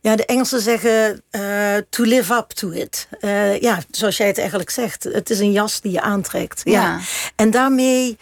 [0.00, 3.08] ja, de Engelsen zeggen uh, to live up to it.
[3.20, 5.04] Uh, ja, zoals jij het eigenlijk zegt.
[5.04, 6.60] Het is een jas die je aantrekt.
[6.64, 6.72] Ja.
[6.72, 7.00] ja.
[7.36, 8.18] En daarmee,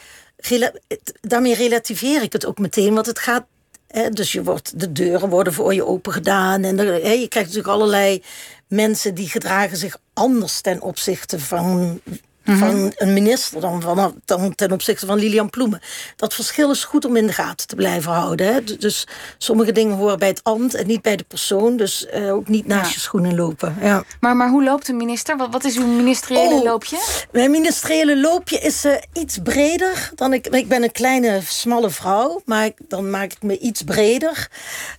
[1.20, 2.94] daarmee relativeer ik het ook meteen.
[2.94, 3.46] Want het gaat...
[3.87, 6.64] Hè, dus je wordt, de deuren worden voor je open gedaan.
[6.64, 8.22] En hè, je krijgt natuurlijk allerlei
[8.68, 12.01] mensen die gedragen zich anders ten opzichte van
[12.47, 12.71] Mm -hmm.
[12.71, 15.81] van een minister dan, van, dan ten opzichte van Lilian Ploemen.
[16.17, 18.55] Dat verschil is goed om in de gaten te blijven houden.
[18.55, 18.65] Hè?
[18.79, 19.07] Dus
[19.39, 21.77] sommige dingen horen bij het ambt en niet bij de persoon.
[21.77, 22.95] Dus uh, ook niet naast ja.
[22.95, 23.77] je schoenen lopen.
[23.81, 24.05] Ja.
[24.21, 25.37] Maar, maar hoe loopt een minister?
[25.37, 26.99] Wat, wat is uw ministeriële oh, loopje?
[27.33, 30.47] Mijn ministeriële loopje is uh, iets breder dan ik.
[30.47, 34.49] Ik ben een kleine, smalle vrouw, maar dan maak ik me iets breder.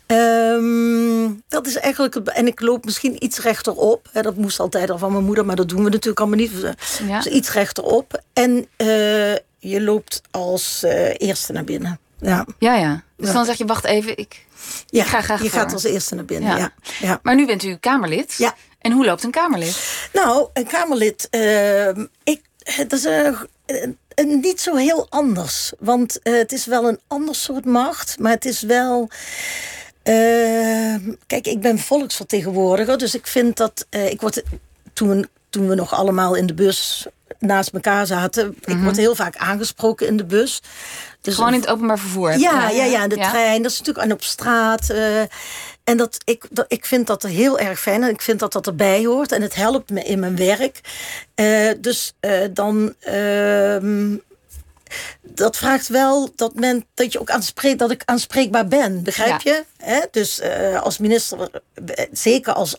[0.08, 2.16] Um, dat is eigenlijk.
[2.16, 4.10] En ik loop misschien iets rechterop.
[4.12, 4.22] Hè?
[4.22, 6.52] Dat moest altijd al van mijn moeder, maar dat doen we natuurlijk allemaal niet.
[6.62, 8.21] Dus, iets rechterop.
[8.34, 12.00] En uh, je loopt als uh, eerste naar binnen.
[12.19, 12.76] Ja, ja.
[12.76, 13.04] ja.
[13.17, 14.45] Dus dan zeg je, wacht even, ik,
[14.88, 15.60] ja, ik ga graag je voor.
[15.60, 16.73] gaat als eerste naar binnen, ja.
[17.00, 17.19] ja.
[17.23, 18.34] Maar nu bent u Kamerlid.
[18.38, 18.56] Ja.
[18.80, 20.10] En hoe loopt een Kamerlid?
[20.13, 21.88] Nou, een Kamerlid, uh,
[22.23, 22.41] ik,
[22.88, 25.71] dat is een, niet zo heel anders.
[25.80, 29.10] Want het is wel een ander soort macht, maar het is wel...
[30.04, 30.95] Uh,
[31.28, 33.86] kijk, ik ben volksvertegenwoordiger, dus ik vind dat...
[33.89, 34.43] Ik word,
[34.93, 37.08] toen, toen we nog allemaal in de bus
[37.39, 38.45] naast elkaar zaten...
[38.45, 38.78] Mm -hmm.
[38.78, 40.62] ik word heel vaak aangesproken in de bus.
[41.21, 42.38] Dus Gewoon in het openbaar vervoer?
[42.38, 43.30] Ja, ja, ja, in de ja.
[43.30, 43.62] trein.
[43.62, 44.89] Dat is natuurlijk en op straat.
[44.89, 45.21] Uh,
[45.84, 48.04] en dat, ik, dat, ik vind dat heel erg fijn.
[48.04, 49.32] En ik vind dat dat erbij hoort.
[49.32, 50.82] En het helpt me in mijn werk.
[51.36, 52.93] Uh, dus uh, dan
[55.21, 59.04] dat vraagt wel dat, men, dat, je ook aanspreekt, dat ik aanspreekbaar ben.
[59.04, 59.63] Begrijp je?
[59.78, 60.02] He?
[60.12, 61.50] Dus uh, als minister,
[62.12, 62.78] zeker als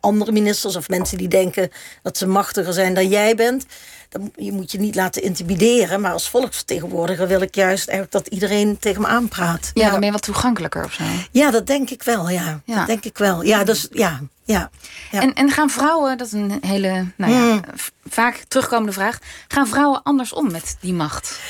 [0.00, 1.70] andere ministers of mensen die denken
[2.02, 3.66] dat ze machtiger zijn dan jij bent.
[4.08, 6.00] Dan, je moet je niet laten intimideren.
[6.00, 9.70] Maar als volksvertegenwoordiger wil ik juist eigenlijk dat iedereen tegen me aanpraat.
[9.74, 11.04] Ja, dan ben je wat toegankelijker of zo.
[11.30, 12.60] Ja, dat denk ik wel, ja.
[12.64, 12.76] ja.
[12.76, 13.42] Dat denk ik wel.
[13.42, 14.20] Ja, dus ja.
[14.44, 14.70] Ja,
[15.10, 15.20] ja.
[15.20, 17.60] En, en gaan vrouwen, dat is een hele, nou ja, Mm.
[18.08, 19.18] vaak terugkomende vraag.
[19.48, 21.40] Gaan vrouwen anders om met die macht?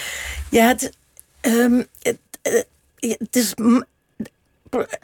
[0.51, 0.93] Ja, het,
[1.41, 3.55] um, het, uh, het is.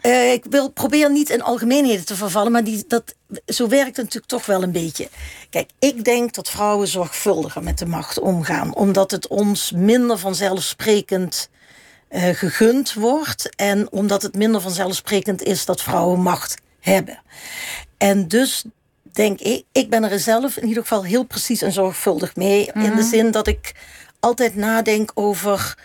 [0.03, 3.15] Uh, ik wil proberen niet in algemeenheden te vervallen, maar die, dat,
[3.47, 5.09] zo werkt het natuurlijk toch wel een beetje.
[5.51, 11.49] Kijk, ik denk dat vrouwen zorgvuldiger met de macht omgaan, omdat het ons minder vanzelfsprekend
[12.11, 17.23] uh, gegund wordt en omdat het minder vanzelfsprekend is dat vrouwen macht hebben.
[17.99, 18.65] En dus
[19.03, 22.71] denk ik, ik ben er zelf in ieder geval heel precies en zorgvuldig mee.
[22.75, 22.91] Mm -hmm.
[22.91, 23.73] In de zin dat ik
[24.21, 25.79] altijd nadenk over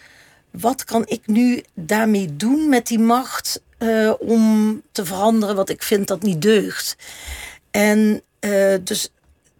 [0.51, 5.83] wat kan ik nu daarmee doen met die macht uh, om te veranderen wat ik
[5.83, 6.95] vind dat niet deugt.
[7.71, 9.09] En uh, dus,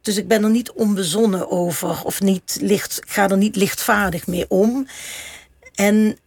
[0.01, 4.45] dus ik ben er niet onbezonnen over of niet licht, ga er niet lichtvaardig mee
[4.47, 4.87] om.
[5.75, 6.17] En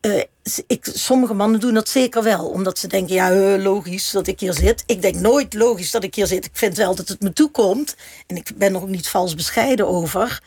[0.00, 0.22] uh,
[0.66, 4.52] ik, sommige mannen doen dat zeker wel, omdat ze denken, ja, logisch dat ik hier
[4.52, 4.82] zit.
[4.86, 6.44] Ik denk nooit logisch dat ik hier zit.
[6.44, 7.96] Ik vind wel dat het me toekomt.
[8.26, 10.42] En ik ben er ook niet vals bescheiden over.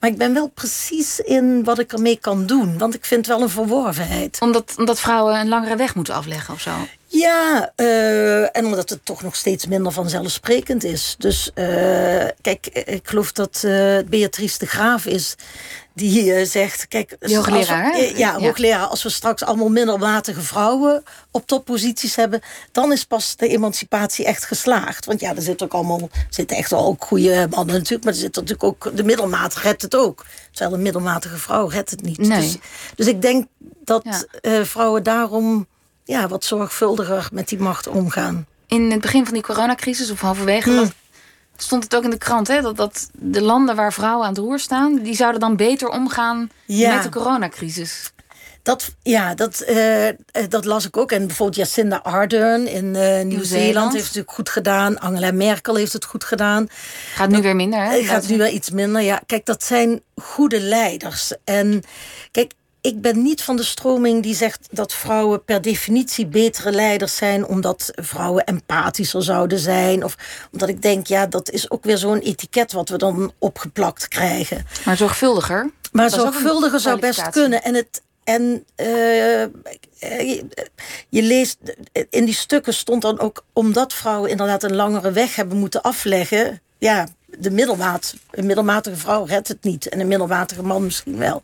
[0.00, 2.78] Maar ik ben wel precies in wat ik ermee kan doen.
[2.78, 4.38] Want ik vind wel een verworvenheid.
[4.40, 6.70] Omdat, omdat vrouwen een langere weg moeten afleggen of zo?
[7.06, 11.14] Ja, uh, en omdat het toch nog steeds minder vanzelfsprekend is.
[11.18, 15.34] Dus uh, kijk, ik geloof dat uh, Beatrice de Graaf is
[15.96, 16.88] die zegt...
[16.88, 18.86] Kijk, die hoogleraar, we, ja, hoogleraar.
[18.86, 22.40] Als we straks allemaal middelmatige vrouwen op topposities hebben...
[22.72, 25.04] dan is pas de emancipatie echt geslaagd.
[25.04, 26.08] Want ja, er zitten ook allemaal...
[26.30, 28.04] zitten echt wel ook goede mannen natuurlijk...
[28.04, 28.90] maar er zit natuurlijk ook...
[28.94, 30.24] de middelmatige redt het ook.
[30.50, 32.18] Terwijl een middelmatige vrouw redt het niet.
[32.18, 32.40] Nee.
[32.40, 32.56] Dus,
[32.94, 33.46] dus ik denk
[33.84, 34.64] dat ja.
[34.64, 35.66] vrouwen daarom
[36.04, 38.46] ja, wat zorgvuldiger met die macht omgaan.
[38.66, 40.92] In het begin van die coronacrisis, of halverwege, Hmm.
[41.56, 42.60] Stond het ook in de krant, hè?
[42.60, 46.50] Dat, dat de landen waar vrouwen aan het roer staan, die zouden dan beter omgaan
[46.64, 46.94] Ja.
[46.94, 48.12] met de coronacrisis.
[48.62, 50.14] Dat, ja, dat, eh, eh,
[50.48, 51.12] dat las ik ook.
[51.12, 54.98] En bijvoorbeeld Jacinda Ardern in eh, Nieuw-Zeeland heeft het natuurlijk goed gedaan.
[54.98, 56.68] Angela Merkel heeft het goed gedaan.
[57.14, 58.02] Gaat nu weer minder, hè?
[58.02, 59.02] Gaat nu wel iets minder.
[59.02, 61.32] Ja, kijk, dat zijn goede leiders.
[61.44, 61.82] En
[62.30, 62.52] kijk,
[62.86, 67.46] ik ben niet van de stroming die zegt dat vrouwen per definitie betere leiders zijn,
[67.46, 70.04] omdat vrouwen empathischer zouden zijn.
[70.04, 70.16] Of
[70.52, 74.66] omdat ik denk, ja, dat is ook weer zo'n etiket wat we dan opgeplakt krijgen.
[74.84, 75.70] Maar zorgvuldiger.
[75.92, 77.62] Maar zorgvuldiger zou best kunnen.
[77.62, 78.02] En het.
[78.24, 79.44] En uh,
[81.08, 81.58] je leest,
[82.10, 86.60] in die stukken stond dan ook, omdat vrouwen inderdaad een langere weg hebben moeten afleggen.
[86.78, 89.88] Ja, de middelmaat, een middelmatige vrouw redt het niet.
[89.88, 91.42] En een middelmatige man misschien wel.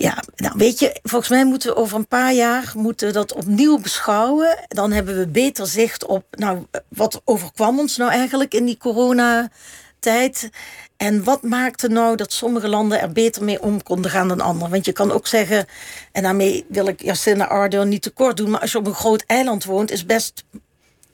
[0.00, 3.32] Ja, nou weet je, volgens mij moeten we over een paar jaar moeten we dat
[3.32, 4.64] opnieuw beschouwen.
[4.68, 10.50] Dan hebben we beter zicht op, nou, wat overkwam ons nou eigenlijk in die coronatijd?
[10.96, 14.70] En wat maakte nou dat sommige landen er beter mee om konden gaan dan anderen?
[14.70, 15.66] Want je kan ook zeggen,
[16.12, 19.24] en daarmee wil ik Jacinda Ardern niet tekort doen, maar als je op een groot
[19.26, 20.44] eiland woont, is best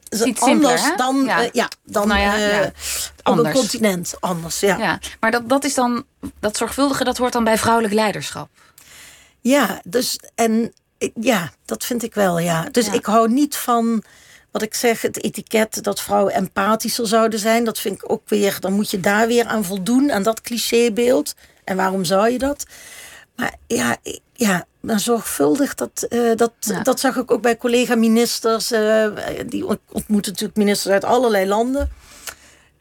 [0.09, 1.40] is Iets anders dan, Ja.
[1.40, 1.49] ja.
[1.53, 2.64] ja, dan Nou ja, eh, ja.
[2.66, 2.73] op
[3.23, 3.49] Anders.
[3.49, 4.14] een continent.
[4.20, 4.77] Anders, ja.
[4.79, 6.05] Ja, maar dat, dat is dan,
[6.40, 8.49] dat zorgvuldige, dat hoort dan bij vrouwelijk leiderschap.
[9.52, 10.72] Ja, dus en
[11.20, 12.68] ja, dat vind ik wel, ja.
[12.70, 12.92] Dus Ja.
[12.92, 14.02] ik hou niet van
[14.50, 17.64] wat ik zeg, het etiket dat vrouwen empathischer zouden zijn.
[17.64, 21.35] Dat vind ik ook weer, dan moet je daar weer aan voldoen, aan dat clichébeeld.
[21.64, 22.66] En waarom zou je dat?
[23.37, 23.96] Maar ja,
[24.33, 26.83] ja maar zorgvuldig, dat, eh, dat, Ja.
[26.83, 28.70] dat zag ik ook bij collega-ministers.
[28.70, 29.07] eh,
[29.46, 31.90] die ont- ontmoeten natuurlijk ministers uit allerlei landen.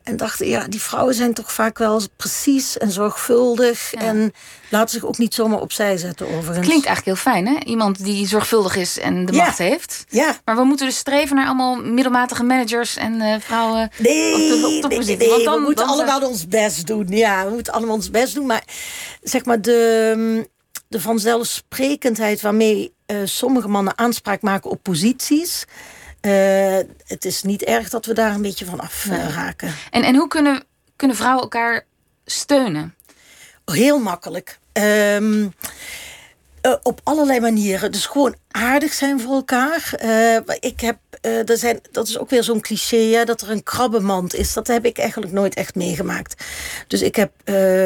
[0.04, 3.94] En dachten, ja, die vrouwen zijn toch vaak wel precies en zorgvuldig.
[3.94, 4.34] En
[4.70, 6.68] laten zich ook niet zomaar opzij zetten overigens.
[6.68, 7.60] Klinkt eigenlijk heel fijn, hè?
[7.66, 10.06] Iemand die zorgvuldig is en de macht heeft.
[10.10, 10.38] Ja.
[10.46, 14.68] Maar we moeten dus streven naar allemaal middelmatige managers en uh, vrouwen nee, op de,
[14.68, 15.44] op de nee, nee, nee.
[15.44, 17.08] Dan, we moeten allemaal ons best doen.
[17.08, 18.46] Ja, we moeten allemaal ons best doen.
[18.46, 18.64] Maar
[19.22, 20.50] zeg maar, de,
[20.88, 25.66] de vanzelfsprekendheid waarmee uh, sommige mannen aanspraak maken op posities
[26.26, 29.30] uh, het is niet erg dat we daar een beetje van af nee.
[29.30, 29.74] raken.
[29.92, 30.64] En, en hoe kunnen,
[30.96, 31.86] kunnen vrouwen elkaar
[32.26, 32.96] steunen?
[33.66, 34.60] Heel makkelijk.
[34.74, 35.54] Um,
[36.64, 37.92] uh, op allerlei manieren.
[37.92, 39.94] Dus gewoon aardig zijn voor elkaar.
[40.04, 43.50] Uh, ik heb, uh, er zijn, dat is ook weer zo'n cliché, hè, dat er
[43.50, 44.54] een krabbenmand is.
[44.54, 46.46] Dat heb ik eigenlijk nooit echt meegemaakt.
[46.88, 47.32] Dus ik heb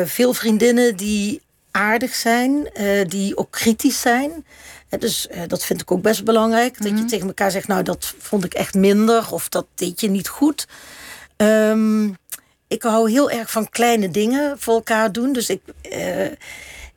[0.06, 2.69] veel vriendinnen die aardig zijn,
[3.08, 4.45] die ook kritisch zijn.
[4.89, 6.80] Dus uh, dat vind ik ook best belangrijk.
[6.80, 6.95] Mm -hmm.
[6.95, 10.10] Dat je tegen elkaar zegt, nou dat vond ik echt minder of dat deed je
[10.10, 10.67] niet goed.
[11.38, 12.15] Um,
[12.67, 15.34] ik hou heel erg van kleine dingen voor elkaar doen.
[15.34, 16.28] Dus ik, uh,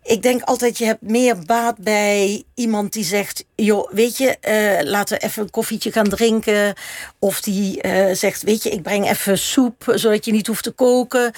[0.03, 3.45] ik denk altijd, je hebt meer baat bij iemand die zegt...
[3.55, 4.37] joh, weet je,
[4.83, 6.75] uh, laten we even een koffietje gaan drinken.
[7.19, 9.93] Of die uh, zegt, weet je, ik breng even soep...
[9.95, 11.33] zodat je niet hoeft te koken.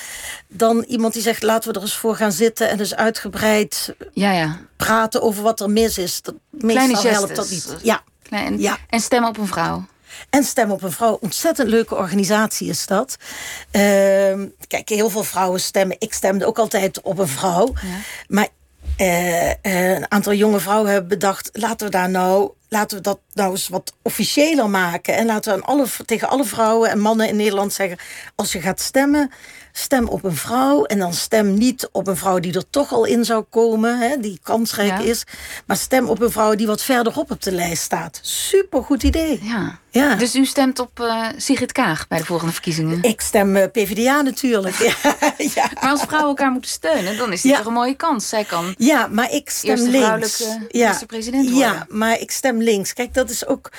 [0.48, 2.70] Dan iemand die zegt, laten we er eens voor gaan zitten...
[2.70, 4.58] en dus uitgebreid ja, ja.
[4.76, 6.22] praten over wat er mis is.
[6.22, 7.76] Dat, meestal helpt dat niet.
[7.82, 8.02] Ja.
[8.22, 8.78] Klein, ja.
[8.88, 9.84] En stem op een vrouw.
[10.30, 13.16] En Stem op een Vrouw, ontzettend leuke organisatie is dat.
[13.72, 13.82] Uh,
[14.66, 15.96] kijk, heel veel vrouwen stemmen.
[15.98, 17.72] Ik stemde ook altijd op een vrouw.
[17.74, 17.88] Ja.
[18.28, 18.48] Maar
[18.98, 21.50] uh, uh, een aantal jonge vrouwen hebben bedacht...
[21.52, 25.16] laten we daar nou laten we dat nou eens wat officiëler maken.
[25.16, 27.98] En laten we aan alle, tegen alle vrouwen en mannen in Nederland zeggen...
[28.34, 29.30] als je gaat stemmen,
[29.72, 30.84] stem op een vrouw.
[30.84, 33.98] En dan stem niet op een vrouw die er toch al in zou komen...
[33.98, 34.98] Hè, die kansrijk ja.
[34.98, 35.24] is.
[35.66, 38.18] Maar stem op een vrouw die wat verderop op de lijst staat.
[38.22, 39.40] Super goed idee.
[39.42, 39.80] Ja.
[39.90, 40.14] Ja.
[40.14, 43.02] Dus u stemt op uh, Sigrid Kaag bij de volgende verkiezingen?
[43.02, 44.76] Ik stem uh, PvdA natuurlijk.
[45.02, 45.70] ja, ja.
[45.80, 47.56] Maar als vrouwen elkaar moeten steunen, dan is dit Ja.
[47.56, 48.28] toch een mooie kans.
[48.28, 50.04] Zij kan Ja, maar ik stem eerste links.
[50.06, 50.84] vrouwelijke ja.
[50.84, 51.68] minister-president worden.
[51.68, 52.92] Ja, maar ik stem links.
[52.92, 53.70] Kijk, dat is ook.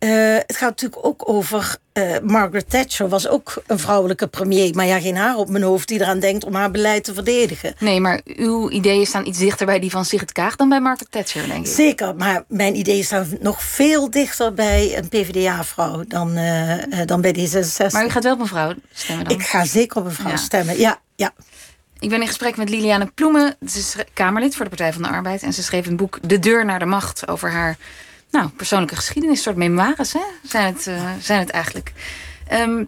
[0.00, 0.10] Eh,
[0.46, 1.76] het gaat natuurlijk ook over.
[1.92, 4.74] eh, Margaret Thatcher was ook een vrouwelijke premier.
[4.74, 7.74] Maar ja, geen haar op mijn hoofd die eraan denkt om haar beleid te verdedigen.
[7.78, 11.10] Nee, maar uw ideeën staan iets dichter bij die van Sigrid Kaag dan bij Margaret
[11.10, 11.72] Thatcher, denk ik.
[11.72, 17.32] Zeker, maar mijn ideeën staan nog veel dichter bij een PvdA-vrouw dan, eh, dan bij
[17.32, 17.92] D66.
[17.92, 19.34] Maar u gaat wel op een vrouw stemmen dan?
[19.34, 20.36] Ik ga zeker op een vrouw Ja.
[20.36, 20.78] stemmen.
[20.78, 21.32] Ja, ja.
[21.98, 23.56] Ik ben in gesprek met Liliane Ploemen.
[23.68, 25.42] Ze is Kamerlid voor de Partij van de Arbeid.
[25.42, 27.76] En ze schreef een boek De Deur naar de Macht over haar
[28.30, 29.36] nou, persoonlijke geschiedenis.
[29.36, 30.20] Een soort memoires, hè?
[30.42, 31.92] Zijn het, eh, zijn het eigenlijk.
[32.48, 32.84] Ehm,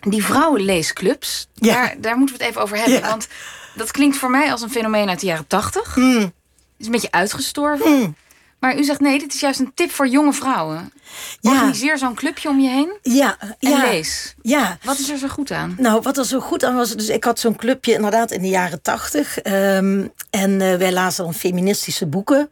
[0.00, 1.74] die vrouwenleesclubs, Ja.
[1.74, 2.98] daar, daar moeten we het even over hebben.
[2.98, 3.08] Ja.
[3.08, 3.28] Want
[3.74, 5.94] dat klinkt voor mij als een fenomeen uit de jaren tachtig.
[5.94, 6.32] Hmm.
[6.78, 8.16] is een beetje uitgestorven.
[8.60, 10.92] Maar u zegt nee, dit is juist een tip voor jonge vrouwen.
[11.40, 11.50] Ja.
[11.50, 13.82] Organiseer zo'n clubje om je heen Ja, en ja.
[13.90, 14.34] lees.
[14.42, 15.74] Ja, Wat is er zo goed aan?
[15.78, 18.48] Nou, wat er zo goed aan was, dus ik had zo'n clubje inderdaad in de
[18.48, 19.38] jaren tachtig.
[19.38, 22.50] ehm, en eh, wij lazen dan feministische boeken.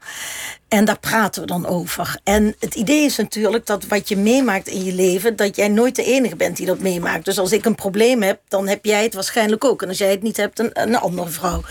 [0.68, 2.16] En daar praten we dan over.
[2.24, 5.96] En het idee is natuurlijk dat wat je meemaakt in je leven, dat jij nooit
[5.96, 7.24] de enige bent die dat meemaakt.
[7.24, 9.82] Dus als ik een probleem heb, dan heb jij het waarschijnlijk ook.
[9.82, 11.62] En als jij het niet hebt, een, een andere vrouw.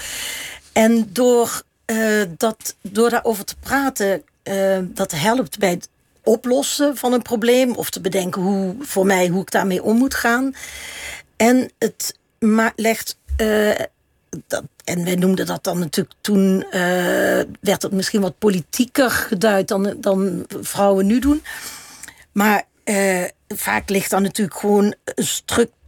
[0.74, 5.90] En door, eh, dat, door daarover te praten, eh, dat helpt bij het
[6.24, 7.76] oplossen van een probleem.
[7.76, 10.56] Of te bedenken hoe, voor mij hoe ik daarmee om moet gaan.
[11.38, 12.20] En het
[12.76, 13.18] legt.
[13.38, 13.72] eh,
[14.48, 16.66] dat, en wij noemden dat dan natuurlijk toen.
[17.62, 21.44] werd het misschien wat politieker geduid dan, dan vrouwen nu doen.
[22.32, 22.64] Maar
[23.48, 25.24] vaak ligt dan natuurlijk gewoon een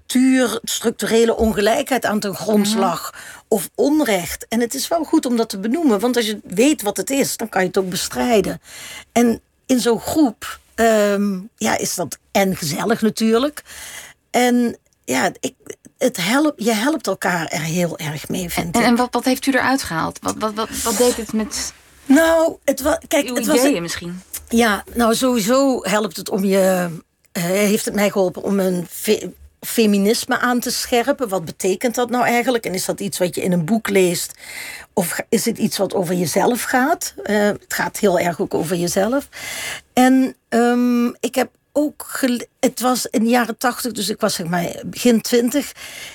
[0.10, 3.14] structuur, structurele ongelijkheid aan ten grondslag.
[3.48, 4.48] Of onrecht.
[4.48, 6.00] En het is wel goed om dat te benoemen.
[6.00, 8.62] Want als je weet wat het is, dan kan je het ook bestrijden.
[9.12, 13.64] En in zo'n groep ehm, ja, is dat en gezellig natuurlijk.
[14.32, 15.54] En ja, ik,
[15.98, 18.88] het helpt, je helpt elkaar er heel erg mee, vind En, ik.
[18.88, 20.20] en wat, wat heeft u eruit gehaald?
[20.22, 21.74] Wat, wat, wat, wat deed het met
[22.06, 24.22] nou, het was, kijk, uw het was ideeën misschien?
[24.50, 26.90] Ja, nou sowieso helpt het om je.
[27.32, 28.88] eh, heeft het mij geholpen om een
[29.60, 31.30] feminisme aan te scherpen.
[31.30, 32.66] Wat betekent dat nou eigenlijk?
[32.66, 34.34] En is dat iets wat je in een boek leest?
[34.94, 37.14] Of is het iets wat over jezelf gaat?
[37.24, 39.30] Eh, het gaat heel erg ook over jezelf.
[39.94, 42.20] En ehm, ik heb ook.
[42.60, 45.72] Het was in de jaren tachtig, dus ik was zeg maar begin twintig.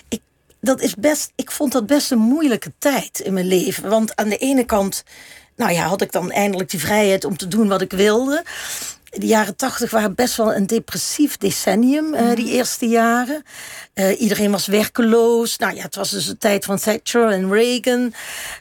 [0.09, 0.21] Ik
[0.65, 3.89] dat is best, ik vond dat best een moeilijke tijd in mijn leven.
[3.89, 5.05] Want aan de ene kant,
[5.57, 8.45] nou ja, had ik dan eindelijk die vrijheid om te doen wat ik wilde.
[9.19, 13.43] De jaren tachtig waren best wel een depressief decennium, eh, die eerste jaren.
[13.93, 15.57] Eh, iedereen was werkeloos.
[15.57, 18.15] Nou ja, het was dus de tijd van Thatcher en Reagan.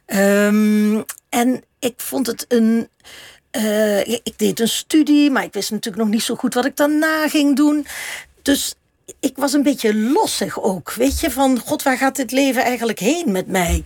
[0.05, 2.89] Ehm, en ik vond het een.
[3.51, 6.65] eh, ik ik deed een studie, maar ik wist natuurlijk nog niet zo goed wat
[6.65, 7.85] ik daarna ging doen.
[8.41, 8.73] Dus
[9.19, 10.93] ik was een beetje lossig ook.
[10.93, 13.83] Weet je, van god, waar gaat dit leven eigenlijk heen met mij?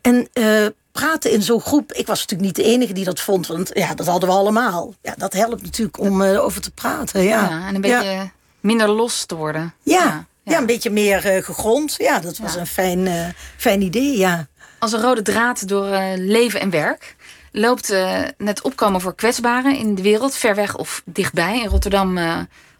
[0.00, 0.66] En uh,
[0.98, 1.92] praten in zo'n groep.
[1.92, 4.94] Ik was natuurlijk niet de enige die dat vond, want ja, dat hadden we allemaal.
[5.02, 7.22] Ja, dat helpt natuurlijk om uh, over te praten.
[7.22, 7.48] Ja.
[7.48, 8.30] ja en een beetje ja.
[8.60, 9.74] minder los te worden.
[9.82, 10.58] Ja, ja.
[10.58, 11.94] een beetje meer uh, gegrond.
[11.98, 14.46] Ja, dat was een fijn, fijn idee, ja.
[14.78, 17.16] Als een rode draad door leven en werk
[17.52, 17.94] loopt
[18.36, 21.60] net opkomen voor kwetsbaren in de wereld, ver weg of dichtbij.
[21.60, 22.18] In Rotterdam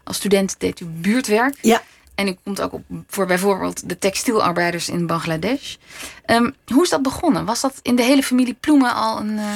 [0.03, 1.55] als student deed u buurtwerk.
[1.61, 1.81] Ja.
[2.19, 5.75] En u komt ook op voor bijvoorbeeld de textielarbeiders in Bangladesh.
[6.25, 7.45] Um, hoe is dat begonnen?
[7.45, 9.53] Was dat in de hele familie Ploemen al een, uh,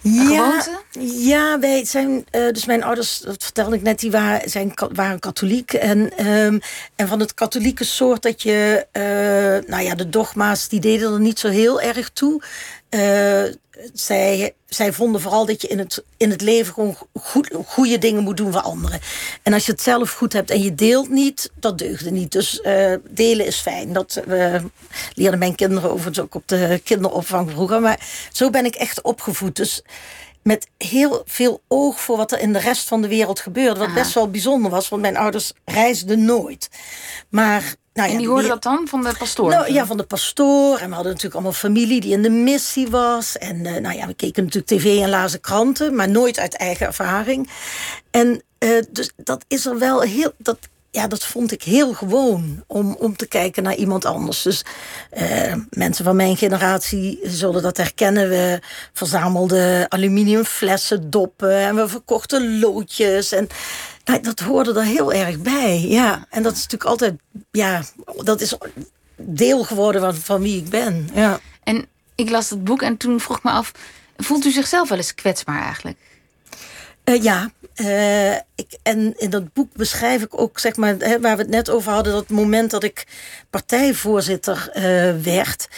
[0.00, 0.80] ja, gewoonte?
[1.00, 5.18] Ja, wij zijn, uh, dus mijn ouders, dat vertelde ik net, die waren, zijn, waren
[5.18, 5.72] katholiek.
[5.72, 6.60] En, um,
[6.96, 11.20] en van het katholieke soort dat je, uh, nou ja, de dogma's, die deden er
[11.20, 12.42] niet zo heel erg toe.
[13.92, 18.22] Zij, zij vonden vooral dat je in het, in het leven gewoon goed, goede dingen
[18.22, 19.00] moet doen voor anderen.
[19.42, 22.32] En als je het zelf goed hebt en je deelt niet, dat deugde niet.
[22.32, 23.92] Dus uh, delen is fijn.
[23.92, 24.62] Dat uh,
[25.14, 27.80] leerden mijn kinderen overigens ook op de kinderopvang vroeger.
[27.80, 29.56] Maar zo ben ik echt opgevoed.
[29.56, 29.82] Dus
[30.42, 33.78] met heel veel oog voor wat er in de rest van de wereld gebeurde.
[33.78, 33.96] Wat Aha.
[34.02, 36.68] best wel bijzonder was, want mijn ouders reisden nooit.
[37.28, 39.48] Maar nou ja, en die hoorden dat dan van de pastoor?
[39.50, 40.78] Nou, ja, van de pastoor.
[40.78, 43.38] En we hadden natuurlijk allemaal familie die in de missie was.
[43.38, 46.86] En uh, nou ja, we keken natuurlijk tv en lazen kranten, maar nooit uit eigen
[46.86, 47.50] ervaring.
[48.10, 50.32] En uh, dus dat is er wel heel.
[50.38, 50.58] Dat,
[50.90, 54.42] ja, dat vond ik heel gewoon om, om te kijken naar iemand anders.
[54.42, 54.64] Dus
[55.18, 58.28] uh, mensen van mijn generatie zullen dat herkennen.
[58.28, 58.60] We
[58.92, 63.32] verzamelden aluminiumflessen, doppen en we verkochten loodjes.
[63.32, 63.48] En
[64.18, 65.80] dat hoorde er heel erg bij.
[65.80, 67.14] Ja, en dat is natuurlijk altijd,
[67.50, 67.82] ja,
[68.16, 68.56] dat is
[69.16, 71.08] deel geworden van, van wie ik ben.
[71.14, 71.40] Ja.
[71.62, 73.72] En ik las het boek en toen vroeg ik me af,
[74.16, 75.98] voelt u zichzelf wel eens kwetsbaar eigenlijk?
[77.04, 81.36] Uh, ja, uh, ik, en in dat boek beschrijf ik ook, zeg maar, hè, waar
[81.36, 83.06] we het net over hadden, dat moment dat ik
[83.50, 84.82] partijvoorzitter uh,
[85.22, 85.68] werd.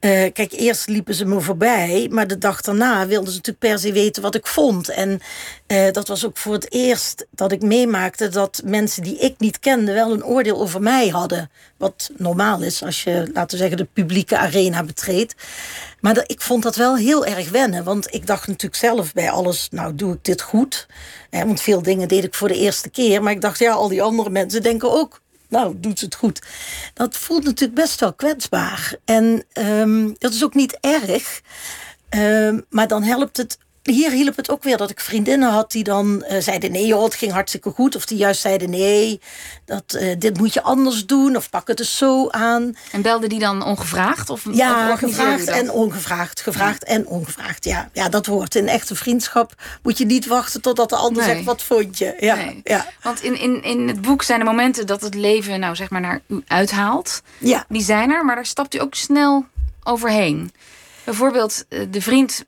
[0.00, 3.78] Uh, kijk, eerst liepen ze me voorbij, maar de dag daarna wilden ze natuurlijk per
[3.78, 4.88] se weten wat ik vond.
[4.88, 5.20] En
[5.66, 9.58] uh, dat was ook voor het eerst dat ik meemaakte dat mensen die ik niet
[9.58, 11.50] kende wel een oordeel over mij hadden.
[11.76, 15.34] Wat normaal is als je, laten we zeggen, de publieke arena betreedt.
[16.00, 19.68] Maar ik vond dat wel heel erg wennen, want ik dacht natuurlijk zelf bij alles,
[19.70, 20.86] nou doe ik dit goed.
[21.30, 23.88] Eh, want veel dingen deed ik voor de eerste keer, maar ik dacht, ja, al
[23.88, 26.42] die andere mensen denken ook nou, doet ze het goed.
[26.94, 28.96] Dat voelt natuurlijk best wel kwetsbaar.
[29.04, 31.40] En um, dat is ook niet erg.
[32.10, 33.58] Um, maar dan helpt het.
[33.86, 37.04] Hier hielp het ook weer dat ik vriendinnen had die dan uh, zeiden: nee, joh,
[37.04, 37.96] het ging hartstikke goed.
[37.96, 39.20] Of die juist zeiden: nee,
[39.64, 41.36] dat, uh, dit moet je anders doen.
[41.36, 42.76] Of pak het eens zo aan.
[42.92, 44.30] En belde die dan ongevraagd?
[44.30, 46.40] Of, ja, of gevraagd en ongevraagd.
[46.40, 46.94] Gevraagd ja.
[46.94, 47.64] en ongevraagd.
[47.64, 47.90] Ja.
[47.92, 48.54] ja, dat hoort.
[48.54, 51.34] In echte vriendschap moet je niet wachten totdat de ander nee.
[51.34, 52.16] zegt: wat vond je?
[52.20, 52.60] Ja, nee.
[52.64, 52.86] ja.
[53.02, 56.00] Want in, in, in het boek zijn er momenten dat het leven, nou zeg maar,
[56.00, 57.22] naar u uithaalt.
[57.38, 57.64] Ja.
[57.68, 59.44] Die zijn er, maar daar stapt u ook snel
[59.82, 60.52] overheen.
[61.06, 62.44] Bijvoorbeeld de vriend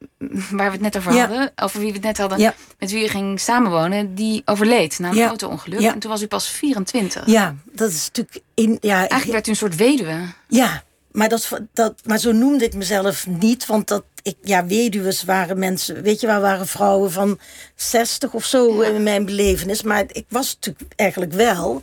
[0.50, 2.54] waar we het net over hadden, over wie we het net hadden, ja.
[2.78, 5.28] met wie u ging samenwonen, die overleed na een ja.
[5.28, 5.80] auto-ongeluk.
[5.80, 7.26] En toen was u pas 24.
[7.26, 8.78] Ja, dat is natuurlijk in.
[8.80, 10.20] Ja, Eigenlijk werd u een soort weduwe.
[10.48, 10.82] Ja,
[11.12, 15.58] maar, dat, dat, maar zo noemde ik mezelf niet, want dat, ik, ja, weduwen waren
[15.58, 17.38] mensen, weet je waar, waren vrouwen van
[17.74, 19.82] 60 of zo in mijn belevenis.
[19.82, 21.82] Maar ik was natuurlijk eigenlijk wel.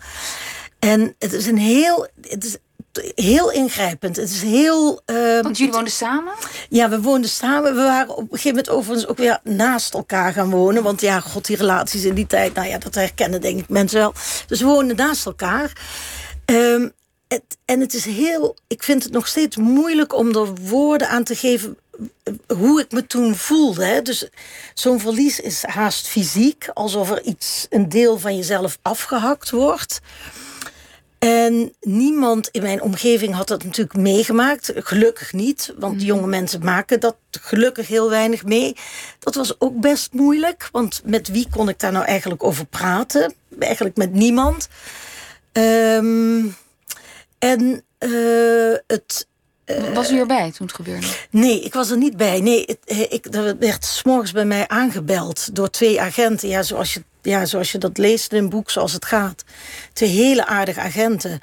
[0.79, 2.07] En het is een heel.
[2.21, 2.57] Het is
[3.15, 4.15] heel ingrijpend.
[4.15, 5.01] Het is heel.
[5.05, 6.33] Uh, Want jullie woonden samen?
[6.69, 7.75] Ja, we woonden samen.
[7.75, 10.83] We waren op een gegeven moment overigens ook weer naast elkaar gaan wonen.
[10.83, 13.99] Want ja, god, die relaties in die tijd, nou ja, dat herkennen denk ik mensen
[13.99, 14.13] wel.
[14.47, 15.71] Dus we woonden naast elkaar.
[16.45, 16.91] Um,
[17.27, 18.55] het, en het is heel.
[18.67, 21.77] Ik vind het nog steeds moeilijk om er woorden aan te geven
[22.47, 23.85] hoe ik me toen voelde.
[23.85, 24.01] Hè.
[24.01, 24.29] Dus
[24.73, 29.99] zo'n verlies is haast fysiek, alsof er iets, een deel van jezelf afgehakt wordt.
[31.25, 34.71] En niemand in mijn omgeving had dat natuurlijk meegemaakt.
[34.75, 35.99] Gelukkig niet, want mm.
[35.99, 38.75] jonge mensen maken dat gelukkig heel weinig mee.
[39.19, 43.33] Dat was ook best moeilijk, want met wie kon ik daar nou eigenlijk over praten?
[43.59, 44.67] Eigenlijk met niemand.
[45.51, 46.55] Um,
[47.39, 49.27] en uh, het.
[49.65, 51.07] Uh, was u erbij toen het gebeurde?
[51.29, 52.41] Nee, ik was er niet bij.
[52.41, 56.49] Nee, het, ik, er werd s'morgens bij mij aangebeld door twee agenten.
[56.49, 59.43] Ja, zoals je ja, zoals je dat leest in een boek zoals het gaat.
[59.93, 61.39] Twee hele aardige agenten.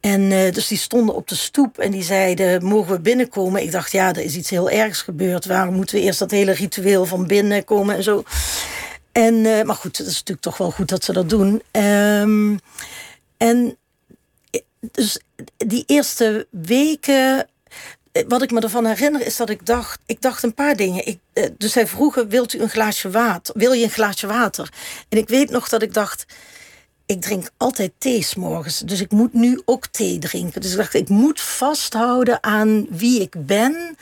[0.00, 3.62] En uh, dus die stonden op de stoep en die zeiden: Mogen we binnenkomen?
[3.62, 5.46] Ik dacht: Ja, er is iets heel ergs gebeurd.
[5.46, 8.22] Waarom moeten we eerst dat hele ritueel van binnenkomen en zo?
[9.12, 11.62] En, uh, maar goed, het is natuurlijk toch wel goed dat ze dat doen.
[11.72, 12.60] Um,
[13.36, 13.76] en
[14.80, 15.20] dus
[15.56, 17.46] die eerste weken
[18.28, 21.06] wat ik me ervan herinner is dat ik dacht, ik dacht een paar dingen.
[21.06, 21.18] Ik,
[21.56, 23.54] dus zij vroegen, wilt u een glaasje water?
[23.58, 24.72] Wil je een glaasje water?
[25.08, 26.26] En ik weet nog dat ik dacht,
[27.06, 28.78] ik drink altijd thee s morgens.
[28.78, 30.60] Dus ik moet nu ook thee drinken.
[30.60, 33.96] Dus ik dacht, ik moet vasthouden aan wie ik ben.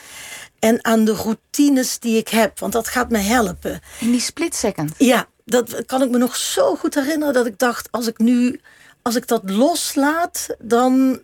[0.58, 2.58] En aan de routines die ik heb.
[2.58, 3.80] Want dat gaat me helpen.
[4.00, 4.92] In die split second.
[4.98, 7.34] Ja, dat kan ik me nog zo goed herinneren.
[7.34, 8.60] Dat ik dacht, als ik nu,
[9.02, 11.20] als ik dat loslaat, dan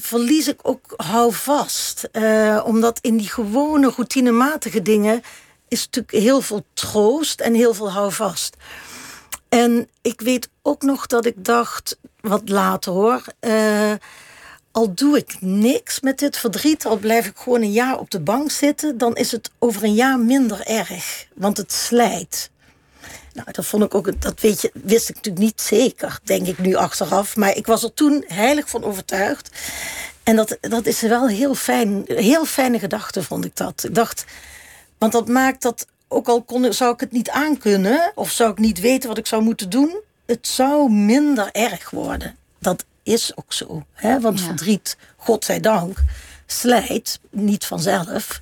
[0.00, 2.08] verlies ik ook houvast.
[2.12, 5.22] Uh, omdat in die gewone routinematige dingen
[5.68, 8.56] is natuurlijk heel veel troost en heel veel houvast.
[9.48, 13.92] En ik weet ook nog dat ik dacht, wat later hoor, uh,
[14.72, 18.20] al doe ik niks met dit verdriet, al blijf ik gewoon een jaar op de
[18.20, 22.50] bank zitten, dan is het over een jaar minder erg, want het slijt.
[23.38, 26.58] Nou, dat vond ik ook, dat weet je, wist ik natuurlijk niet zeker, denk ik
[26.58, 27.36] nu achteraf.
[27.36, 29.50] Maar ik was er toen heilig van overtuigd.
[30.22, 33.84] En dat, dat is wel heel fijn, heel fijne gedachte, vond ik dat.
[33.84, 34.24] Ik dacht,
[34.98, 38.58] want dat maakt dat, ook al kon, zou ik het niet aankunnen, of zou ik
[38.58, 42.36] niet weten wat ik zou moeten doen, het zou minder erg worden.
[42.58, 43.84] Dat is ook zo.
[43.92, 44.20] Hè?
[44.20, 45.98] Want verdriet, godzijdank,
[46.46, 48.40] slijt niet vanzelf.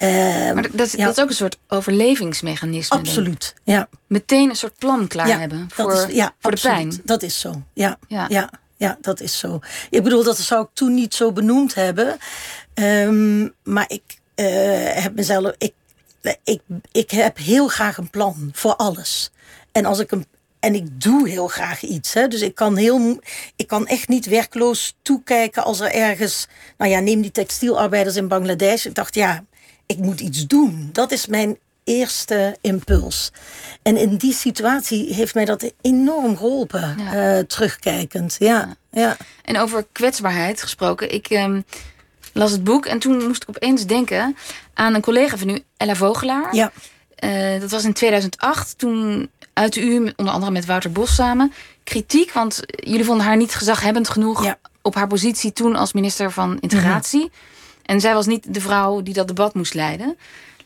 [0.00, 0.08] Uh,
[0.52, 2.96] maar dat, dat, is ook een soort overlevingsmechanisme.
[2.96, 3.88] Absoluut, ja.
[4.06, 7.00] Meteen een soort plan klaar hebben voor, is, ja, voor de pijn.
[7.04, 7.98] Dat is zo, ja.
[8.08, 8.50] ja.
[8.76, 8.98] ja.
[9.00, 9.60] dat is zo.
[9.90, 12.16] Ik bedoel, dat zou ik toen niet zo benoemd hebben.
[12.74, 14.02] Um, maar ik
[14.36, 14.46] uh,
[15.02, 15.54] heb mezelf.
[15.58, 15.72] Ik,
[16.44, 16.60] ik,
[16.92, 19.30] ik heb heel graag een plan voor alles.
[19.72, 20.26] En als ik een,
[20.60, 22.14] en ik doe heel graag iets.
[22.14, 22.28] Hè.
[22.28, 23.20] Dus ik kan, heel,
[23.56, 26.48] ik kan echt niet werkloos toekijken als er ergens.
[26.76, 28.84] Nou ja, neem die textielarbeiders in Bangladesh.
[28.86, 29.44] Ik dacht, ja,
[29.88, 30.88] ik moet iets doen.
[30.92, 33.30] Dat is mijn eerste impuls.
[33.82, 37.36] En in die situatie heeft mij dat enorm geholpen, ja.
[37.38, 38.36] uh, terugkijkend.
[38.38, 41.14] Ja, ja, En over kwetsbaarheid gesproken.
[41.14, 41.64] Ik um,
[42.32, 44.36] las het boek en toen moest ik opeens denken
[44.74, 46.54] aan een collega van u, Ella Vogelaar.
[46.54, 46.72] Ja.
[47.24, 48.78] Uh, dat was in 2008.
[48.78, 51.52] Toen uitte u, onder andere met Wouter Bos samen,
[51.84, 52.32] kritiek.
[52.32, 54.58] Want jullie vonden haar niet gezaghebbend genoeg ja.
[54.82, 57.20] op haar positie toen als minister van Integratie.
[57.20, 57.56] Mm -hmm.
[57.88, 60.18] En zij was niet de vrouw die dat debat moest leiden.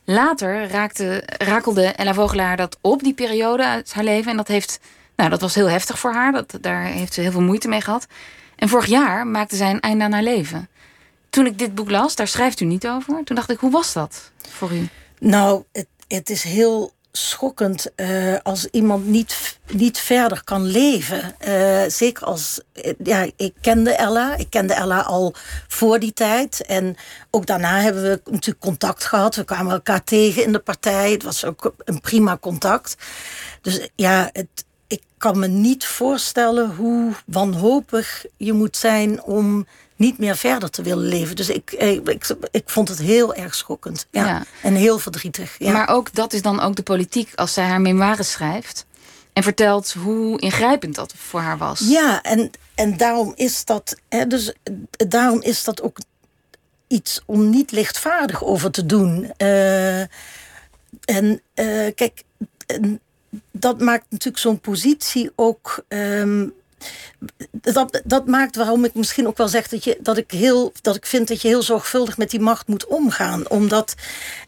[0.05, 4.31] Later raakte, rakelde Ella Vogelaar dat op, die periode uit haar leven.
[4.31, 4.81] En dat, heeft,
[5.17, 6.33] nou, dat was heel heftig voor haar.
[6.33, 8.07] Dat, daar heeft ze heel veel moeite mee gehad.
[8.57, 10.69] En vorig jaar maakte zij een einde aan haar leven.
[11.31, 13.25] Toen ik dit boek las, daar schrijft u niet over.
[13.25, 14.89] Toen dacht ik, hoe was dat voor u?
[15.19, 21.35] Nou, het, het is heel schokkend uh, als iemand niet, niet verder kan leven.
[21.49, 22.61] Uh, zeker als.
[23.05, 24.37] Ja, ik kende Ella.
[24.37, 25.35] Ik kende Ella al
[25.69, 26.67] voor die tijd.
[26.67, 26.97] En
[27.31, 29.35] ook daarna hebben we natuurlijk contact gehad.
[29.35, 31.11] We kwamen elkaar tegen in de partij.
[31.11, 32.97] Het was ook een prima contact.
[33.61, 39.67] Dus ja, het, ik kan me niet voorstellen hoe wanhopig je moet zijn om
[40.03, 41.37] niet meer verder te willen leven.
[41.37, 44.07] Dus ik, ik, ik, ik vond het heel erg schokkend.
[44.11, 44.45] Ja.
[44.63, 45.55] En heel verdrietig.
[45.59, 45.73] Ja.
[45.73, 48.87] Maar ook dat is dan ook de politiek als zij haar memoires schrijft.
[49.33, 51.79] En vertelt hoe ingrijpend dat voor haar was.
[51.79, 53.97] Ja, en, en daarom is dat.
[54.09, 54.53] Hè, dus
[55.09, 55.99] daarom is dat ook
[56.87, 59.33] iets om niet lichtvaardig over te doen.
[59.39, 60.01] Uh,
[61.05, 62.23] en uh, kijk,
[63.51, 65.85] dat maakt natuurlijk zo'n positie ook.
[65.89, 66.53] Um,
[67.51, 70.97] dat, dat maakt waarom ik misschien ook wel zeg dat, je, dat, ik heel, dat
[70.97, 73.49] ik vind dat je heel zorgvuldig met die macht moet omgaan.
[73.49, 73.95] Omdat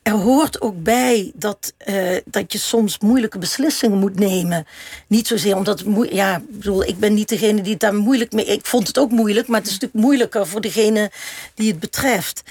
[0.02, 4.66] er hoort ook bij dat, uh, dat je soms moeilijke beslissingen moet nemen.
[5.06, 5.84] Niet zozeer omdat.
[6.10, 8.44] Ja, ik bedoel, ik ben niet degene die het daar moeilijk mee.
[8.44, 11.10] Ik vond het ook moeilijk, maar het is natuurlijk moeilijker voor degene
[11.54, 12.42] die het betreft.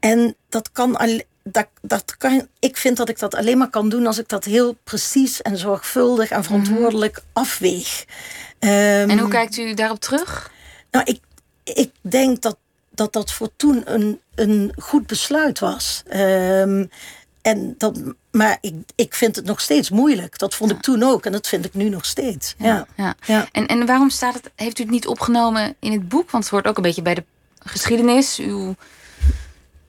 [0.00, 3.88] En dat kan alleen dat, dat kan, ik vind dat ik dat alleen maar kan
[3.88, 8.04] doen als ik dat heel precies en zorgvuldig en verantwoordelijk afweeg.
[8.64, 10.50] Um, en hoe kijkt u daarop terug?
[10.90, 11.20] Nou, ik,
[11.64, 12.56] ik denk dat
[12.90, 16.02] dat, dat voor toen een, een goed besluit was.
[16.14, 16.90] Um,
[17.42, 18.00] en dat,
[18.30, 20.38] maar ik, ik vind het nog steeds moeilijk.
[20.38, 22.54] Dat vond ik toen ook en dat vind ik nu nog steeds.
[22.58, 23.14] Ja, ja.
[23.26, 23.48] ja.
[23.52, 26.30] En, en waarom staat het, heeft u het niet opgenomen in het boek?
[26.30, 27.24] Want het hoort ook een beetje bij de
[27.58, 28.74] geschiedenis, uw,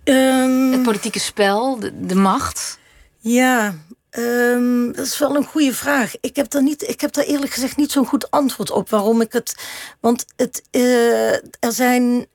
[0.03, 2.79] um, het politieke spel, de, de macht.
[3.19, 3.75] Ja,
[4.17, 6.13] Um, dat is wel een goede vraag.
[6.21, 9.21] Ik heb daar, niet, ik heb daar eerlijk gezegd niet zo'n goed antwoord op waarom
[9.21, 9.55] ik het.
[9.99, 12.25] Want het, uh, er zijn.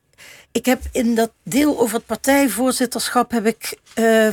[0.52, 4.28] Ik heb in dat deel over het partijvoorzitterschap heb ik, uh,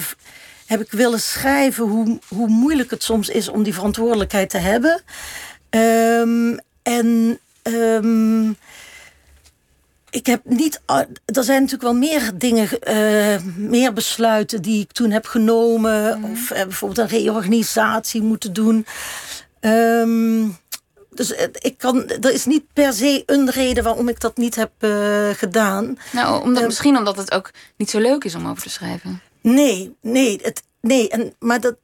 [0.65, 5.01] heb ik willen schrijven hoe, hoe moeilijk het soms is om die verantwoordelijkheid te hebben.
[5.69, 8.57] Um, en um,
[10.09, 10.81] ik heb niet.
[11.25, 16.19] Er zijn natuurlijk wel meer dingen, uh, meer besluiten die ik toen heb genomen.
[16.19, 16.31] Mm.
[16.31, 18.85] Of uh, bijvoorbeeld een reorganisatie moeten doen.
[19.59, 20.57] Um,
[21.17, 24.71] dus ik kan, er is niet per se een reden waarom ik dat niet heb
[24.79, 25.97] uh, gedaan.
[26.11, 29.21] Nou, omdat, uh, misschien omdat het ook niet zo leuk is om over te schrijven.
[29.41, 31.75] Nee, nee, het, nee en, maar dat.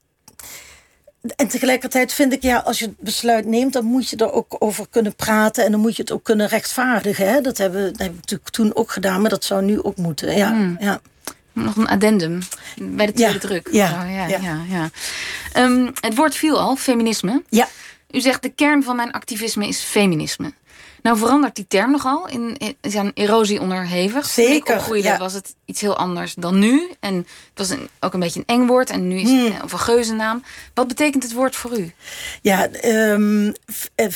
[1.36, 4.56] En tegelijkertijd vind ik, ja, als je het besluit neemt, dan moet je er ook
[4.60, 7.30] over kunnen praten en dan moet je het ook kunnen rechtvaardigen.
[7.30, 7.42] Hè?
[7.42, 10.36] Dat, hebben, dat hebben we natuurlijk toen ook gedaan, maar dat zou nu ook moeten.
[10.38, 10.76] Ja, Hmm.
[10.80, 11.02] ja.
[11.54, 12.40] Nog een addendum
[12.82, 13.68] bij de tweede Ja, druk.
[13.72, 14.38] ja, Zo, ja, ja.
[14.42, 14.58] ja.
[14.70, 14.90] ja.
[15.54, 17.44] Ehm, het woord viel al, feminisme.
[17.50, 17.68] ja.
[18.12, 20.54] U zegt de kern van mijn activisme is feminisme.
[21.04, 24.26] Nou verandert die term nogal, in, in, is aan erosie onderhevig.
[24.26, 25.18] Zeker, opgroeide ja.
[25.18, 26.92] was het iets heel anders dan nu.
[27.00, 29.52] En het was een, ook een beetje een eng woord en nu is Hmm.
[29.52, 30.44] het of een geuzennaam.
[30.74, 31.94] Wat betekent het woord voor u?
[32.42, 33.52] Ja, ehm,
[33.96, 34.08] eh,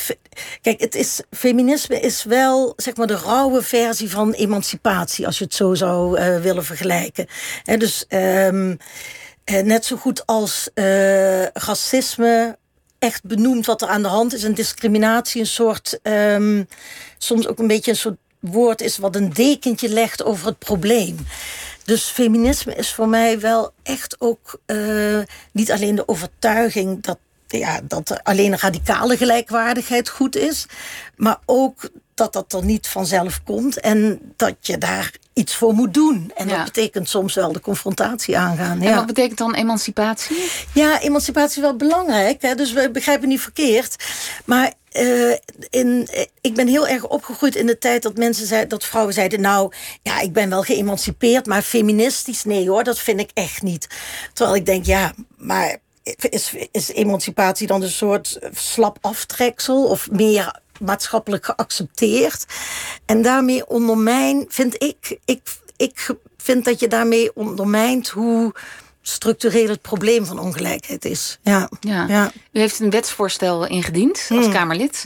[0.62, 5.44] kijk, het is, feminisme is wel zeg maar de rauwe versie van emancipatie, als je
[5.44, 7.28] het zo zou eh, willen vergelijken.
[7.64, 8.76] Hè, dus ehm,
[9.44, 10.70] eh, net zo goed als
[11.54, 12.58] racisme
[13.00, 16.64] echt benoemt wat er aan de hand is en discriminatie een soort, ehm,
[17.18, 21.18] soms ook een beetje een soort woord is wat een dekentje legt over het probleem.
[21.84, 25.20] Dus feminisme is voor mij wel echt ook eh,
[25.52, 27.18] niet alleen de overtuiging dat,
[27.48, 30.66] ja, dat alleen radicale gelijkwaardigheid goed is,
[31.16, 35.94] maar ook dat dat er niet vanzelf komt en dat je daar iets voor moet
[35.94, 36.32] doen.
[36.36, 36.56] En Ja.
[36.56, 38.82] dat betekent soms wel de confrontatie aangaan.
[38.82, 38.96] En Ja.
[38.96, 40.52] wat betekent dan emancipatie?
[40.74, 42.42] Ja, emancipatie is wel belangrijk.
[42.42, 42.56] Hè?
[42.56, 43.96] Dus we begrijpen niet verkeerd.
[44.46, 45.32] Maar eh,
[45.70, 46.08] in,
[46.42, 49.72] ik ben heel erg opgegroeid in de tijd dat mensen zeiden, dat vrouwen zeiden: Nou,
[50.02, 53.88] ja, ik ben wel geëmancipeerd, maar feministisch, nee hoor, dat vind ik echt niet.
[54.34, 55.78] Terwijl ik denk, ja, maar
[56.30, 62.46] is, is emancipatie dan een soort slap aftreksel of meer maatschappelijk geaccepteerd?
[63.06, 65.42] En daarmee ondermijn, vind ik, ik,
[65.78, 66.08] ik
[66.38, 68.54] vind dat je daarmee ondermijnt hoe
[69.02, 71.38] structureel het probleem van ongelijkheid is.
[71.42, 71.70] Ja.
[71.80, 72.06] Ja.
[72.08, 72.32] Ja.
[72.52, 75.04] U heeft een wetsvoorstel ingediend als Kamerlid.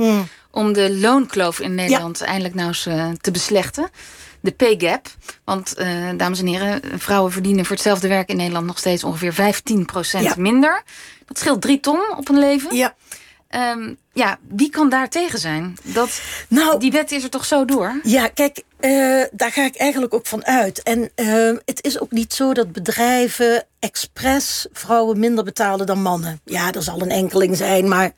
[0.51, 3.89] Om de loonkloof in Nederland eindelijk nou eens eh, te beslechten.
[4.39, 5.07] De pay gap.
[5.43, 9.33] Want, eh, dames en heren, vrouwen verdienen voor hetzelfde werk in Nederland nog steeds ongeveer
[9.33, 10.33] 15% Ja.
[10.37, 10.83] minder.
[11.25, 12.75] Dat scheelt drie ton op een leven.
[12.75, 12.95] ja.
[13.51, 15.77] Ehm, ja, wie kan daar tegen zijn?
[15.83, 17.99] Dat, Nou, die wet is er toch zo door?
[18.03, 20.83] Ja, kijk, eh, daar ga ik eigenlijk ook van uit.
[20.83, 26.41] En eh, het is ook niet zo dat bedrijven expres vrouwen minder betalen dan mannen.
[26.45, 28.11] Ja, er zal een enkeling zijn, maar...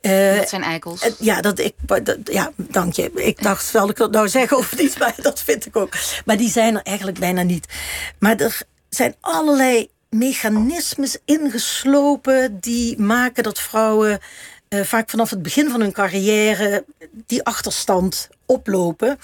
[0.00, 1.00] eh, Dat zijn eikels.
[1.02, 3.10] eh, ja, dat ik, dat, ja, dank je.
[3.14, 4.98] Ik dacht, zal ik dat nou zeggen of niet?
[5.06, 5.92] Maar dat vind ik ook.
[6.24, 7.66] Maar die zijn er eigenlijk bijna niet.
[8.18, 14.18] Maar er zijn allerlei mechanismes ingeslopen die maken dat vrouwen
[14.68, 16.84] eh, vaak vanaf het begin van hun carrière
[17.26, 19.18] die achterstand oplopen.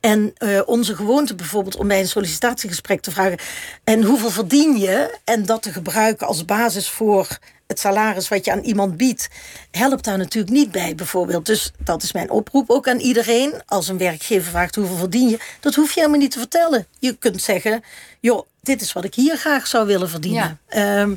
[0.00, 3.38] En eh, onze gewoonte bijvoorbeeld om bij een sollicitatiegesprek te vragen:
[3.84, 5.18] en hoeveel verdien je?
[5.24, 9.28] En dat te gebruiken als basis voor het salaris wat je aan iemand biedt,
[9.70, 11.46] helpt daar natuurlijk niet bij, bijvoorbeeld.
[11.46, 13.52] Dus dat is mijn oproep ook aan iedereen.
[13.66, 16.86] Als een werkgever vraagt hoeveel verdien je, dat hoef je helemaal niet te vertellen.
[16.98, 17.84] Je kunt zeggen:
[18.20, 20.60] joh, dit is wat ik hier graag zou willen verdienen.
[20.68, 21.14] Ehm,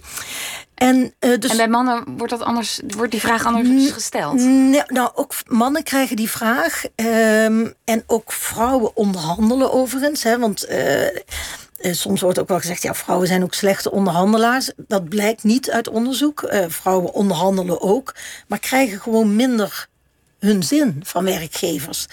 [0.81, 4.39] en, eh, dus en bij mannen wordt, dat anders, wordt die vraag anders gesteld.
[4.87, 6.83] Nou, ook mannen krijgen die vraag.
[6.95, 10.23] ehm, en ook vrouwen onderhandelen overigens.
[10.23, 11.13] Hè, want eh, eh,
[11.91, 12.81] soms wordt ook wel gezegd...
[12.81, 14.71] ja, vrouwen zijn ook slechte onderhandelaars.
[14.77, 16.53] Dat blijkt niet uit onderzoek.
[16.67, 18.15] Vrouwen onderhandelen ook.
[18.47, 19.87] Maar krijgen gewoon minder
[20.41, 22.05] hun zin van werkgevers.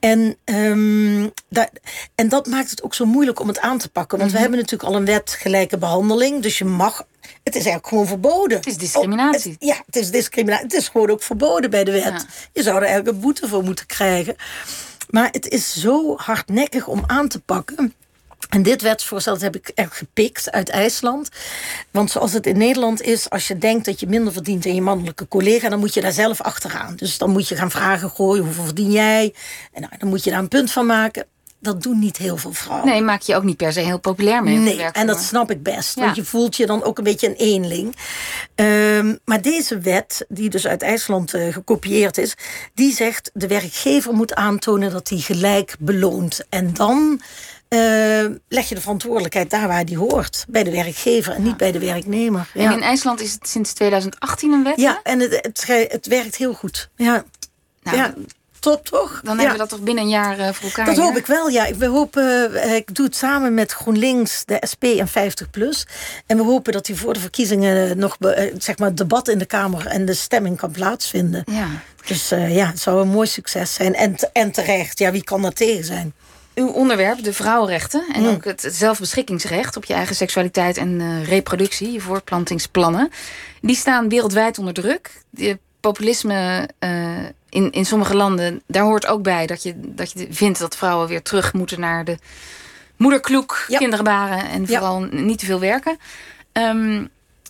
[0.00, 1.68] En, ehm, da-
[2.14, 4.18] en dat maakt het ook zo moeilijk om het aan te pakken.
[4.18, 6.42] Want we hebben natuurlijk al een wet gelijke behandeling.
[6.42, 7.06] Dus je mag...
[7.42, 8.56] Het is eigenlijk gewoon verboden.
[8.56, 9.52] Het is discriminatie.
[9.52, 10.64] Oh, het- ja, het is discriminatie.
[10.64, 12.02] Het is gewoon ook verboden bij de wet.
[12.04, 12.24] Ja.
[12.52, 14.36] Je zou er eigenlijk een boete voor moeten krijgen.
[15.10, 17.94] Maar het is zo hardnekkig om aan te pakken.
[18.48, 21.28] En dit wetsvoorstel dat heb ik gepikt uit IJsland.
[21.90, 24.82] Want zoals het in Nederland is, als je denkt dat je minder verdient dan je
[24.82, 26.96] mannelijke collega, dan moet je daar zelf achteraan.
[26.96, 29.34] Dus dan moet je gaan vragen: gooi, hoeveel verdien jij?
[29.72, 31.26] En nou, dan moet je daar een punt van maken.
[31.64, 32.88] Dat doen niet heel veel vrouwen.
[32.88, 34.56] Nee, maak je ook niet per se heel populair mee.
[34.56, 35.94] Nee, en dat snap ik best.
[35.94, 36.04] Ja.
[36.04, 37.96] Want je voelt je dan ook een beetje een eenling.
[38.54, 42.34] Ehm, maar deze wet, die dus uit IJsland eh, gekopieerd is...
[42.74, 46.44] die zegt de werkgever moet aantonen dat hij gelijk beloont.
[46.48, 47.20] En dan
[47.74, 50.44] eh, leg je de verantwoordelijkheid daar waar die hoort.
[50.48, 52.50] Bij de werkgever en niet bij de werknemer.
[52.54, 54.76] En Ja, in IJsland is het sinds 2018 een wet.
[54.76, 54.82] hè?
[54.82, 56.90] ja en het, het, werkt heel goed.
[56.96, 57.24] Ja,
[57.82, 58.14] Nou, ja.
[58.60, 59.20] top toch?
[59.24, 60.86] Dan hebben we dat toch binnen een jaar eh, voor elkaar.
[60.86, 61.74] Dat hoop ik wel, ja.
[61.76, 65.86] We hopen, eh, ik doe het samen met GroenLinks, de SP en 50PLUS.
[66.26, 69.28] En we hopen dat die voor de verkiezingen nog be- eh, zeg maar, het debat
[69.28, 71.42] in de Kamer en de stemming kan plaatsvinden.
[71.50, 71.66] Ja.
[72.06, 73.94] Dus ja, het zou een mooi succes zijn.
[73.94, 76.14] En, en terecht, ja, wie kan daar tegen zijn?
[76.54, 81.92] Uw onderwerp, de vrouwenrechten en ook het zelfbeschikkingsrecht op je eigen seksualiteit en eh, reproductie,
[81.92, 83.10] je voortplantingsplannen,
[83.60, 85.10] die staan wereldwijd onder druk.
[85.30, 90.26] De populisme eh, in, in sommige landen, daar hoort ook bij dat je, dat je
[90.30, 92.18] vindt dat vrouwen weer terug moeten naar de
[92.96, 93.78] moederkloek, Ja.
[93.78, 94.66] kinderen baren en Ja.
[94.66, 95.98] vooral niet te veel werken.
[96.52, 97.04] Ehm,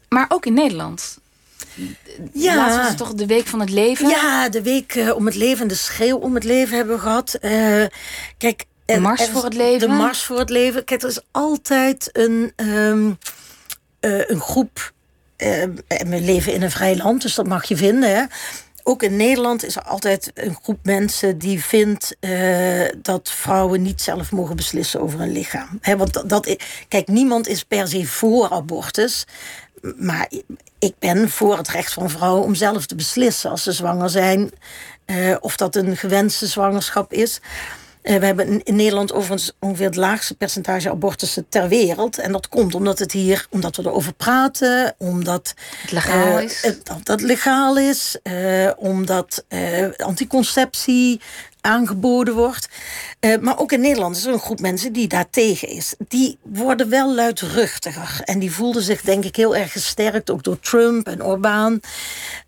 [0.08, 1.18] maar ook in Nederland.
[2.32, 2.54] ja.
[2.56, 4.08] laatst was het toch de week van het leven?
[4.08, 7.38] Ja, de week uh, om het leven, de schreeuw om het leven hebben we gehad.
[7.40, 7.84] Uh,
[8.38, 9.88] kijk, de Mars voor het leven.
[9.88, 10.84] De Mars voor het leven.
[10.84, 13.18] Kijk, er is altijd een, um,
[14.00, 14.92] uh, een groep.
[15.36, 18.16] we leven in een vrij land, dus dat mag je vinden.
[18.16, 18.24] Hè?
[18.84, 24.00] ook in Nederland is er altijd een groep mensen die vindt uh, dat vrouwen niet
[24.00, 25.78] zelf mogen beslissen over hun lichaam.
[25.80, 26.56] He, want dat, dat,
[26.88, 29.26] kijk, niemand is per se voor abortus.
[29.96, 30.30] Maar
[30.78, 34.50] ik ben voor het recht van vrouwen om zelf te beslissen als ze zwanger zijn.
[35.06, 37.40] Uh, of dat een gewenste zwangerschap is.
[38.04, 42.18] Uh, we hebben in Nederland overigens ongeveer het laagste percentage abortussen ter wereld.
[42.18, 46.62] En dat komt omdat het hier, omdat we erover praten, omdat het legaal uh, is.
[46.84, 49.44] dat het legaal is, uh, omdat
[49.96, 51.20] anticonceptie
[51.60, 52.68] aangeboden wordt.
[53.40, 55.94] maar ook in Nederland is er een groep mensen die daar tegen is.
[56.08, 58.20] Die worden wel luidruchtiger.
[58.24, 61.80] En die voelden zich denk ik heel erg gesterkt, ook door Trump en Orbán.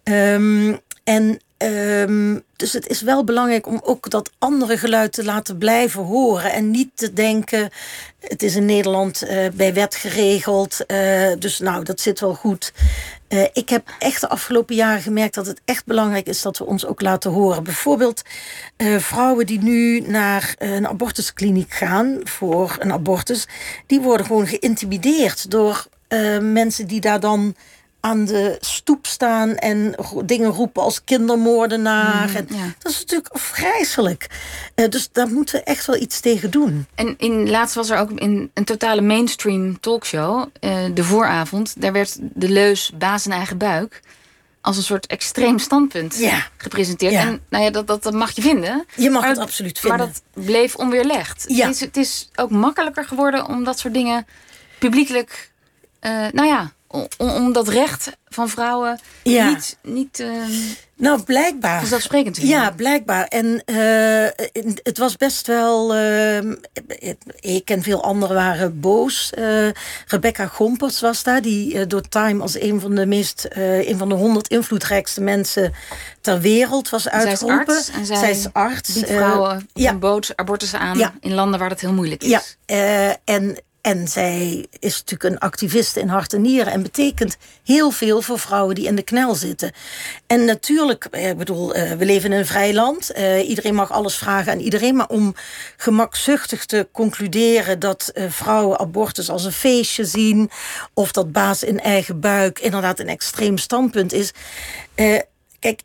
[0.05, 5.59] Um, en Um, dus het is wel belangrijk om ook dat andere geluid te laten
[5.59, 6.53] blijven horen.
[6.53, 7.71] En niet te denken,
[8.21, 10.85] het is in Nederland uh, bij wet geregeld.
[10.87, 12.73] Uh, dus nou, dat zit wel goed.
[13.29, 16.67] Uh, ik heb echt de afgelopen jaren gemerkt dat het echt belangrijk is dat we
[16.67, 17.65] ons ook laten horen.
[17.65, 18.23] Bijvoorbeeld
[18.99, 23.47] vrouwen die nu naar een abortuskliniek gaan voor een abortus.
[23.87, 25.87] Die worden gewoon geïntimideerd door
[26.41, 27.55] mensen die daar dan
[28.07, 29.95] aan de stoep staan en
[30.25, 32.29] dingen roepen als kindermoordenaar.
[32.29, 34.27] Mm, en Dat is natuurlijk afgrijzelijk.
[34.75, 36.87] Uh, dus daar moeten we echt wel iets tegen doen.
[36.95, 41.93] En in, laatst was er ook in een totale mainstream talkshow, uh, de vooravond, daar
[41.93, 44.01] werd de leus baas in eigen buik
[44.61, 46.49] als een soort extreem standpunt ja.
[46.57, 47.13] gepresenteerd.
[47.13, 47.21] Ja.
[47.21, 48.85] En nou ja, dat, dat, dat, mag je vinden.
[48.97, 49.99] Je mag het absoluut vinden.
[49.99, 51.45] Maar dat bleef onweerlegd.
[51.49, 51.67] Ja.
[51.67, 54.27] Het, is, het is ook makkelijker geworden om dat soort dingen
[54.79, 55.51] publiekelijk,
[56.01, 56.73] uh, nou ja,
[57.19, 59.49] om, om dat recht van vrouwen ja.
[59.49, 59.77] niet...
[59.83, 60.43] niet uh,
[60.97, 61.79] nou, blijkbaar.
[61.79, 63.25] Vanzelfsprekend te Ja, blijkbaar.
[63.25, 64.27] En uh,
[64.83, 65.97] het was best wel...
[65.97, 66.39] Uh,
[67.41, 69.33] ik en veel anderen waren boos.
[69.39, 69.69] Uh,
[70.07, 73.49] Rebecca Gompers was daar, die door Time als een van de meest...
[73.51, 75.73] een van de honderd invloedrijkste mensen
[76.21, 77.75] ter wereld was uitgeroepen.
[77.75, 77.99] Zij is arts.
[77.99, 78.95] En zij, zij is arts.
[78.95, 79.95] Die vrouwen ja.
[79.95, 81.15] bood abortus aan ja.
[81.21, 82.57] in landen waar dat heel moeilijk is.
[82.67, 83.57] Ja, en
[83.87, 88.39] en zij is natuurlijk een activiste in hart en nieren en betekent heel veel voor
[88.39, 89.73] vrouwen die in de knel zitten.
[90.27, 93.11] En natuurlijk, eh, ik bedoel, eh, we leven in een vrij land.
[93.17, 94.97] Uh, iedereen mag alles vragen aan iedereen.
[94.97, 95.35] Maar om
[95.77, 100.51] gemakzuchtig te concluderen dat vrouwen abortus als een feestje zien.
[100.95, 104.33] of dat baas in eigen buik inderdaad een extreem standpunt is.
[105.59, 105.81] kijk,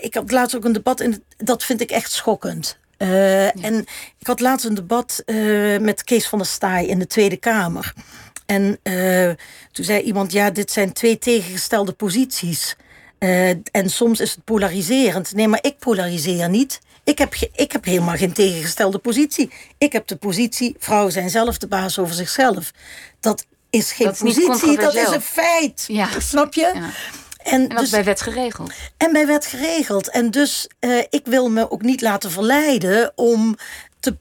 [0.00, 2.80] ik had laatst ook een debat en dat vind ik echt schokkend.
[3.02, 3.86] Uh, En
[4.18, 7.94] ik had laatst een debat uh, met Kees van der Staaij in de Tweede Kamer.
[8.46, 9.30] En uh,
[9.72, 12.76] toen zei iemand, ja, dit zijn twee tegengestelde posities.
[13.70, 15.34] en soms is het polariserend.
[15.34, 16.80] Nee, maar ik polariseer niet.
[17.04, 19.50] Ik heb, ik heb helemaal geen tegengestelde positie.
[19.78, 22.72] Ik heb de positie, vrouwen zijn zelf de baas over zichzelf.
[23.20, 25.84] Dat is geen dat is positie, dat is een feit.
[25.86, 26.08] Ja.
[26.20, 26.70] Snap je?
[26.74, 26.90] Ja.
[27.44, 28.72] En, dat dus, bij wet geregeld.
[28.96, 30.10] En bij wet geregeld.
[30.10, 33.56] En dus uh, ik wil me ook niet laten verleiden om
[34.00, 34.16] te.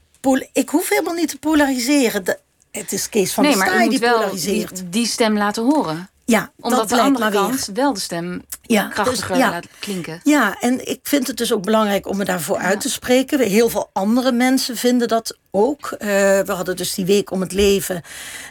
[0.53, 2.25] Ik hoef helemaal niet te polariseren.
[2.25, 2.39] De,
[2.71, 4.75] het is Kees van nee, der Staaij die polariseert.
[4.75, 6.09] Die, die stem laten horen.
[6.31, 10.19] Ja, Omdat de andere kant wel de stem ja, dus krachtiger dus, ja, laat klinken.
[10.23, 12.63] Ja, en ik vind het dus ook belangrijk om me daarvoor ja.
[12.63, 13.39] uit te spreken.
[13.39, 15.91] Heel veel andere mensen vinden dat ook.
[15.91, 15.99] Uh,
[16.39, 18.01] we hadden dus die week om het leven.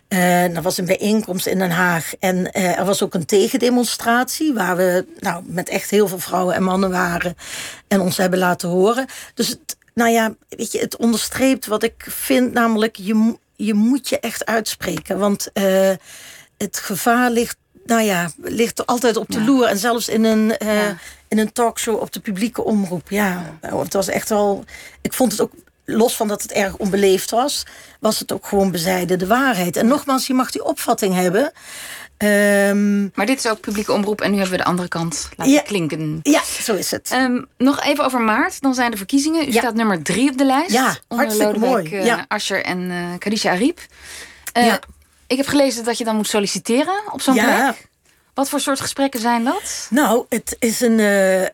[0.08, 2.14] Uh, er was een bijeenkomst in Den Haag.
[2.18, 4.54] En uh, er was ook een tegendemonstratie.
[4.54, 7.36] Waar we nou, met echt heel veel vrouwen en mannen waren.
[7.88, 9.06] En ons hebben laten horen.
[9.34, 12.52] Dus het, nou ja, weet je, het onderstreept wat ik vind.
[12.52, 15.18] Namelijk, je, je moet je echt uitspreken.
[15.18, 15.50] Want
[16.56, 19.44] het gevaar ligt nou ja, ligt altijd op de ja.
[19.44, 19.66] loer.
[19.66, 20.96] En zelfs in een, uh, ja.
[21.28, 23.10] in een talkshow op de publieke omroep.
[23.10, 24.64] Ja, het was echt wel.
[25.00, 25.52] Ik vond het ook,
[25.84, 27.66] los van dat het erg onbeleefd was,
[28.00, 29.76] was het ook gewoon bezijden de waarheid.
[29.76, 31.52] En nogmaals, je mag die opvatting hebben.
[32.22, 35.52] Um, maar dit is ook publieke omroep en nu hebben we de andere kant laten
[35.52, 36.20] ja, klinken.
[36.22, 37.10] Ja, zo is het.
[37.12, 39.48] Um, nog even over maart, dan zijn de verkiezingen.
[39.48, 40.70] U staat nummer drie op de lijst.
[40.70, 41.84] Ja, hartstikke mooi.
[41.84, 42.24] Uh, ja.
[42.28, 43.80] Ascher en uh, Khadija Ariep.
[44.56, 44.80] Uh, ja.
[45.30, 47.44] Ik heb gelezen dat je dan moet solliciteren op zo'n ja.
[47.44, 47.88] plek.
[48.34, 49.86] Wat voor soort gesprekken zijn dat?
[49.90, 51.48] Nou, het, is een, uh, uh,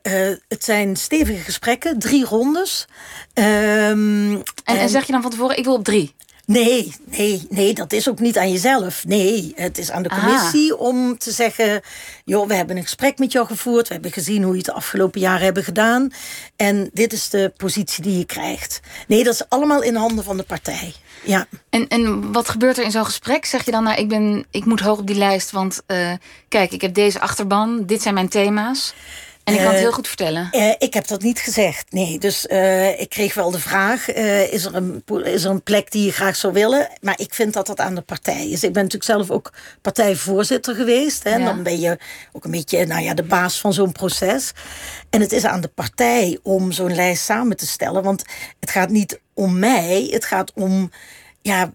[0.49, 2.87] het zijn stevige gesprekken, drie rondes.
[3.35, 6.15] Um, en, en, en, zeg je dan van tevoren, ik wil op drie?
[6.47, 9.05] Nee, nee, nee, dat is ook niet aan jezelf.
[9.05, 10.81] Nee, het is aan de commissie ah.
[10.81, 11.81] om te zeggen...
[12.25, 13.89] joh, we hebben een gesprek met jou gevoerd...
[13.89, 16.13] we hebben gezien hoe je het de afgelopen jaren hebben gedaan...
[16.57, 18.81] en dit is de positie die je krijgt.
[19.07, 20.95] Nee, dat is allemaal in handen van de partij.
[21.27, 21.47] Ja.
[21.71, 23.45] En, en wat gebeurt er in zo'n gesprek?
[23.45, 25.51] Zeg je dan, nou, ik, ben, ik moet hoog op die lijst...
[25.51, 26.13] want uh,
[26.49, 28.95] kijk, ik heb deze achterban, dit zijn mijn thema's...
[29.45, 30.49] En ik kan het heel goed vertellen.
[30.53, 32.19] Uh, ik heb dat niet gezegd, nee.
[32.19, 34.13] Dus uh, ik kreeg wel de vraag,
[34.51, 36.89] is, er een, is er een plek die je graag zou willen?
[37.01, 38.65] Maar ik vind dat dat aan de partij is.
[38.65, 39.53] Ik ben natuurlijk zelf ook
[39.83, 41.25] partijvoorzitter geweest.
[41.25, 41.31] Hè?
[41.31, 41.99] En dan ben je
[42.33, 44.53] ook een beetje nou ja, de baas van zo'n proces.
[45.11, 48.03] En het is aan de partij om zo'n lijst samen te stellen.
[48.03, 48.25] Want
[48.61, 50.91] het gaat niet om mij, het gaat om
[51.47, 51.73] ja,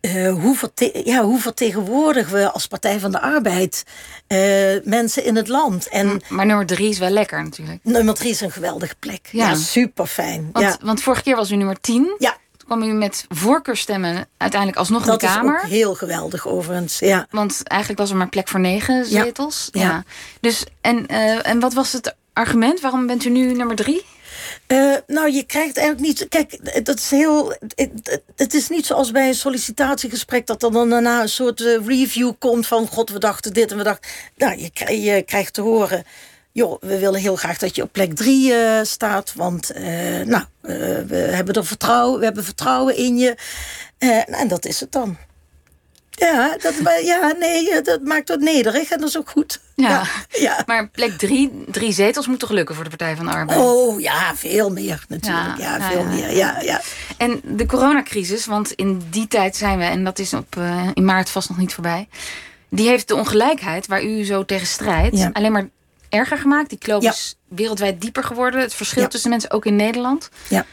[0.00, 3.84] uh, hoe, verte ja, hoe vertegenwoordigen we als Partij van de Arbeid
[4.28, 4.38] uh,
[4.84, 5.88] mensen in het land?
[5.88, 7.78] En, maar nummer drie is wel lekker natuurlijk.
[7.82, 9.28] Nummer drie is een geweldige plek.
[9.30, 10.50] Ja, super fijn.
[10.52, 10.76] Want, ja.
[10.86, 12.14] want vorige keer was u nummer tien.
[12.18, 12.36] Ja.
[12.56, 15.52] Toen kwam u met voorkeurstemmen uiteindelijk alsnog dat in de Kamer.
[15.52, 17.26] Dat is ook heel geweldig overigens, ja.
[17.30, 19.68] Want eigenlijk was er maar plek voor negen zetels.
[19.72, 19.80] Ja.
[19.82, 20.04] ja.
[20.40, 22.80] Dus, en, uh, en wat was het argument?
[22.80, 24.04] Waarom bent u nu nummer drie?
[24.72, 26.28] Uh, nou, je krijgt eigenlijk niet.
[26.28, 27.52] Kijk, dat is heel.
[28.36, 32.32] Het, is niet zoals bij een sollicitatiegesprek dat er dan daarna een soort uh, review
[32.38, 34.10] komt van God, we dachten dit en we dachten.
[34.36, 36.04] Nou, je, krijgt te horen.
[36.52, 39.32] Joh, we willen heel graag dat je op plek drie uh, staat.
[39.34, 39.72] Want
[40.24, 40.44] nou,
[41.06, 43.36] we hebben er vertrouwen, we hebben vertrouwen in je.
[44.26, 45.16] en dat is het dan.
[46.18, 49.60] Ja, dat, ja, nee, dat maakt het nederig en dat is ook goed.
[49.74, 50.62] Ja, ja.
[50.66, 53.60] maar plek drie, drie zetels moet toch lukken voor de Partij van de Arbeid?
[53.60, 55.58] Oh ja, veel meer natuurlijk.
[55.58, 56.36] Ja, veel meer.
[56.36, 56.80] Ja, ja.
[57.16, 61.04] En de coronacrisis, want in die tijd zijn we, en dat is op, uh, in
[61.04, 62.08] maart vast nog niet voorbij,
[62.68, 65.68] die heeft de ongelijkheid waar u zo tegen strijdt alleen maar
[66.08, 66.68] erger gemaakt.
[66.68, 68.60] Die kloof is wereldwijd dieper geworden.
[68.60, 70.28] Het verschil tussen mensen, ook in Nederland.
[70.48, 70.66] Ja.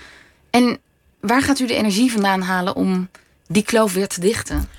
[0.50, 0.80] En
[1.20, 3.10] waar gaat u de energie vandaan halen om
[3.48, 4.70] die kloof weer te dichten?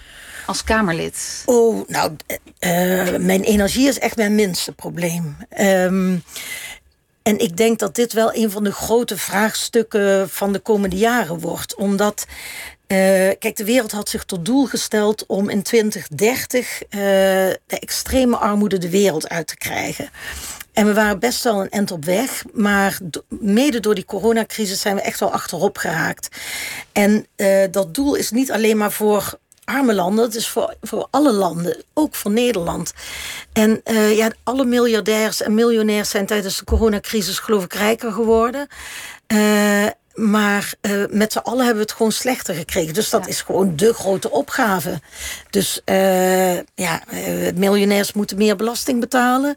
[0.47, 1.43] Als Kamerlid?
[1.45, 2.17] Oh, nou,
[2.61, 5.37] uh, mijn energie is echt mijn minste probleem.
[5.61, 6.23] Um,
[7.27, 11.39] en ik denk dat dit wel een van de grote vraagstukken van de komende jaren
[11.39, 11.75] wordt.
[11.75, 12.27] Omdat,
[12.87, 12.97] uh,
[13.39, 18.79] kijk, de wereld had zich tot doel gesteld om in 2030 uh, de extreme armoede
[18.79, 20.09] de wereld uit te krijgen.
[20.73, 22.43] En we waren best wel een end op weg.
[22.53, 26.29] Maar mede door die coronacrisis zijn we echt wel achterop geraakt.
[26.93, 27.27] En
[27.71, 30.25] dat doel is niet alleen maar voor arme landen.
[30.25, 32.93] Het is voor, voor alle landen, ook voor Nederland.
[33.53, 38.69] En uh, ja, alle miljardairs en miljonairs zijn tijdens de coronacrisis geloof ik rijker geworden.
[39.33, 39.87] Uh,
[40.17, 42.95] maar uh, met z'n allen hebben we het gewoon slechter gekregen.
[42.95, 45.01] Dus dat is gewoon de grote opgave.
[45.51, 49.55] Dus uh, ja, uh, miljonairs moeten meer belasting betalen.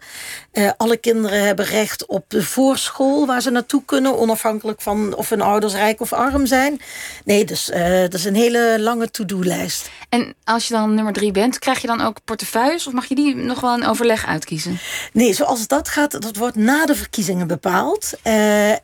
[0.78, 5.42] alle kinderen hebben recht op de voorschool waar ze naartoe kunnen, onafhankelijk van of hun
[5.42, 6.82] ouders rijk of arm zijn.
[7.26, 7.66] Nee, dus
[8.02, 9.90] dat is een hele lange to-do-lijst.
[10.10, 13.16] En als je dan nummer drie bent, krijg je dan ook portefeuilles of mag je
[13.16, 14.80] die nog wel in overleg uitkiezen?
[15.14, 18.14] Nee, zoals dat gaat, dat wordt na de verkiezingen bepaald.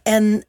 [0.04, 0.44] en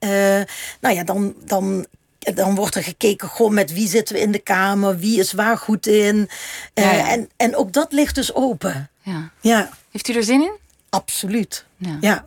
[0.81, 1.87] nou ja, dan dan, dan,
[2.19, 5.59] dan wordt er gekeken, goh, met wie zitten we in de Kamer, wie is waar
[5.59, 6.29] goed in.
[6.75, 8.91] Uh, En, en ook dat ligt dus open.
[9.03, 9.31] Ja.
[9.41, 9.71] ja.
[9.91, 10.57] Heeft u er zin in?
[10.91, 11.65] Absoluut.
[11.77, 11.97] Ja.
[12.01, 12.27] ja.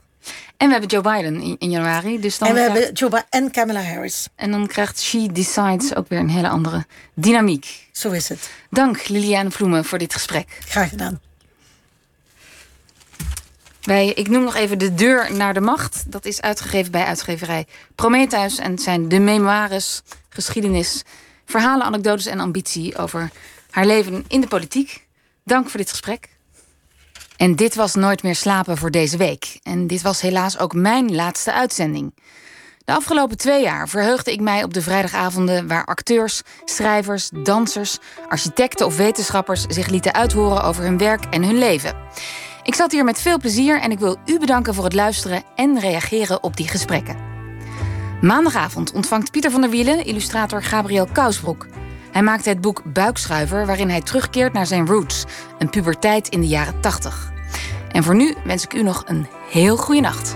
[0.57, 2.19] En we hebben Joe Biden in, in januari.
[2.19, 4.27] Dus dan en we hebben Joe Biden en Kamala Harris.
[4.35, 7.87] En dan krijgt She Decides ook weer een hele andere dynamiek.
[7.91, 8.49] Zo is het.
[8.69, 10.57] Dank Liliane Vloemen voor dit gesprek.
[10.65, 11.19] Graag gedaan.
[13.89, 16.11] Wij, ik noem nog even De Deur naar de Macht.
[16.11, 17.65] Dat is uitgegeven bij uitgeverij
[17.95, 18.57] Prometheus.
[18.57, 21.03] En het zijn de memoires, geschiedenis,
[21.45, 23.29] verhalen, anekdotes en ambitie over
[23.69, 25.07] haar leven in de politiek.
[25.43, 26.29] Dank voor dit gesprek.
[27.37, 29.59] En dit was Nooit meer slapen voor deze week.
[29.63, 32.13] En dit was helaas ook mijn laatste uitzending.
[32.85, 38.85] De afgelopen twee jaar verheugde ik mij op de vrijdagavonden waar acteurs, schrijvers, dansers, architecten
[38.85, 41.95] of wetenschappers zich lieten uithoren over hun werk en hun leven.
[42.69, 45.79] Ik zat hier met veel plezier en ik wil u bedanken voor het luisteren en
[45.79, 47.17] reageren op die gesprekken.
[48.21, 51.67] Maandagavond ontvangt Pieter van der Wielen illustrator Gabriel Kousbroek.
[52.11, 55.25] Hij maakte het boek Buikschuiver, waarin hij terugkeert naar zijn roots,
[55.57, 57.31] een puberteit in de jaren 80.
[57.91, 60.35] En voor nu wens ik u nog een heel goede nacht.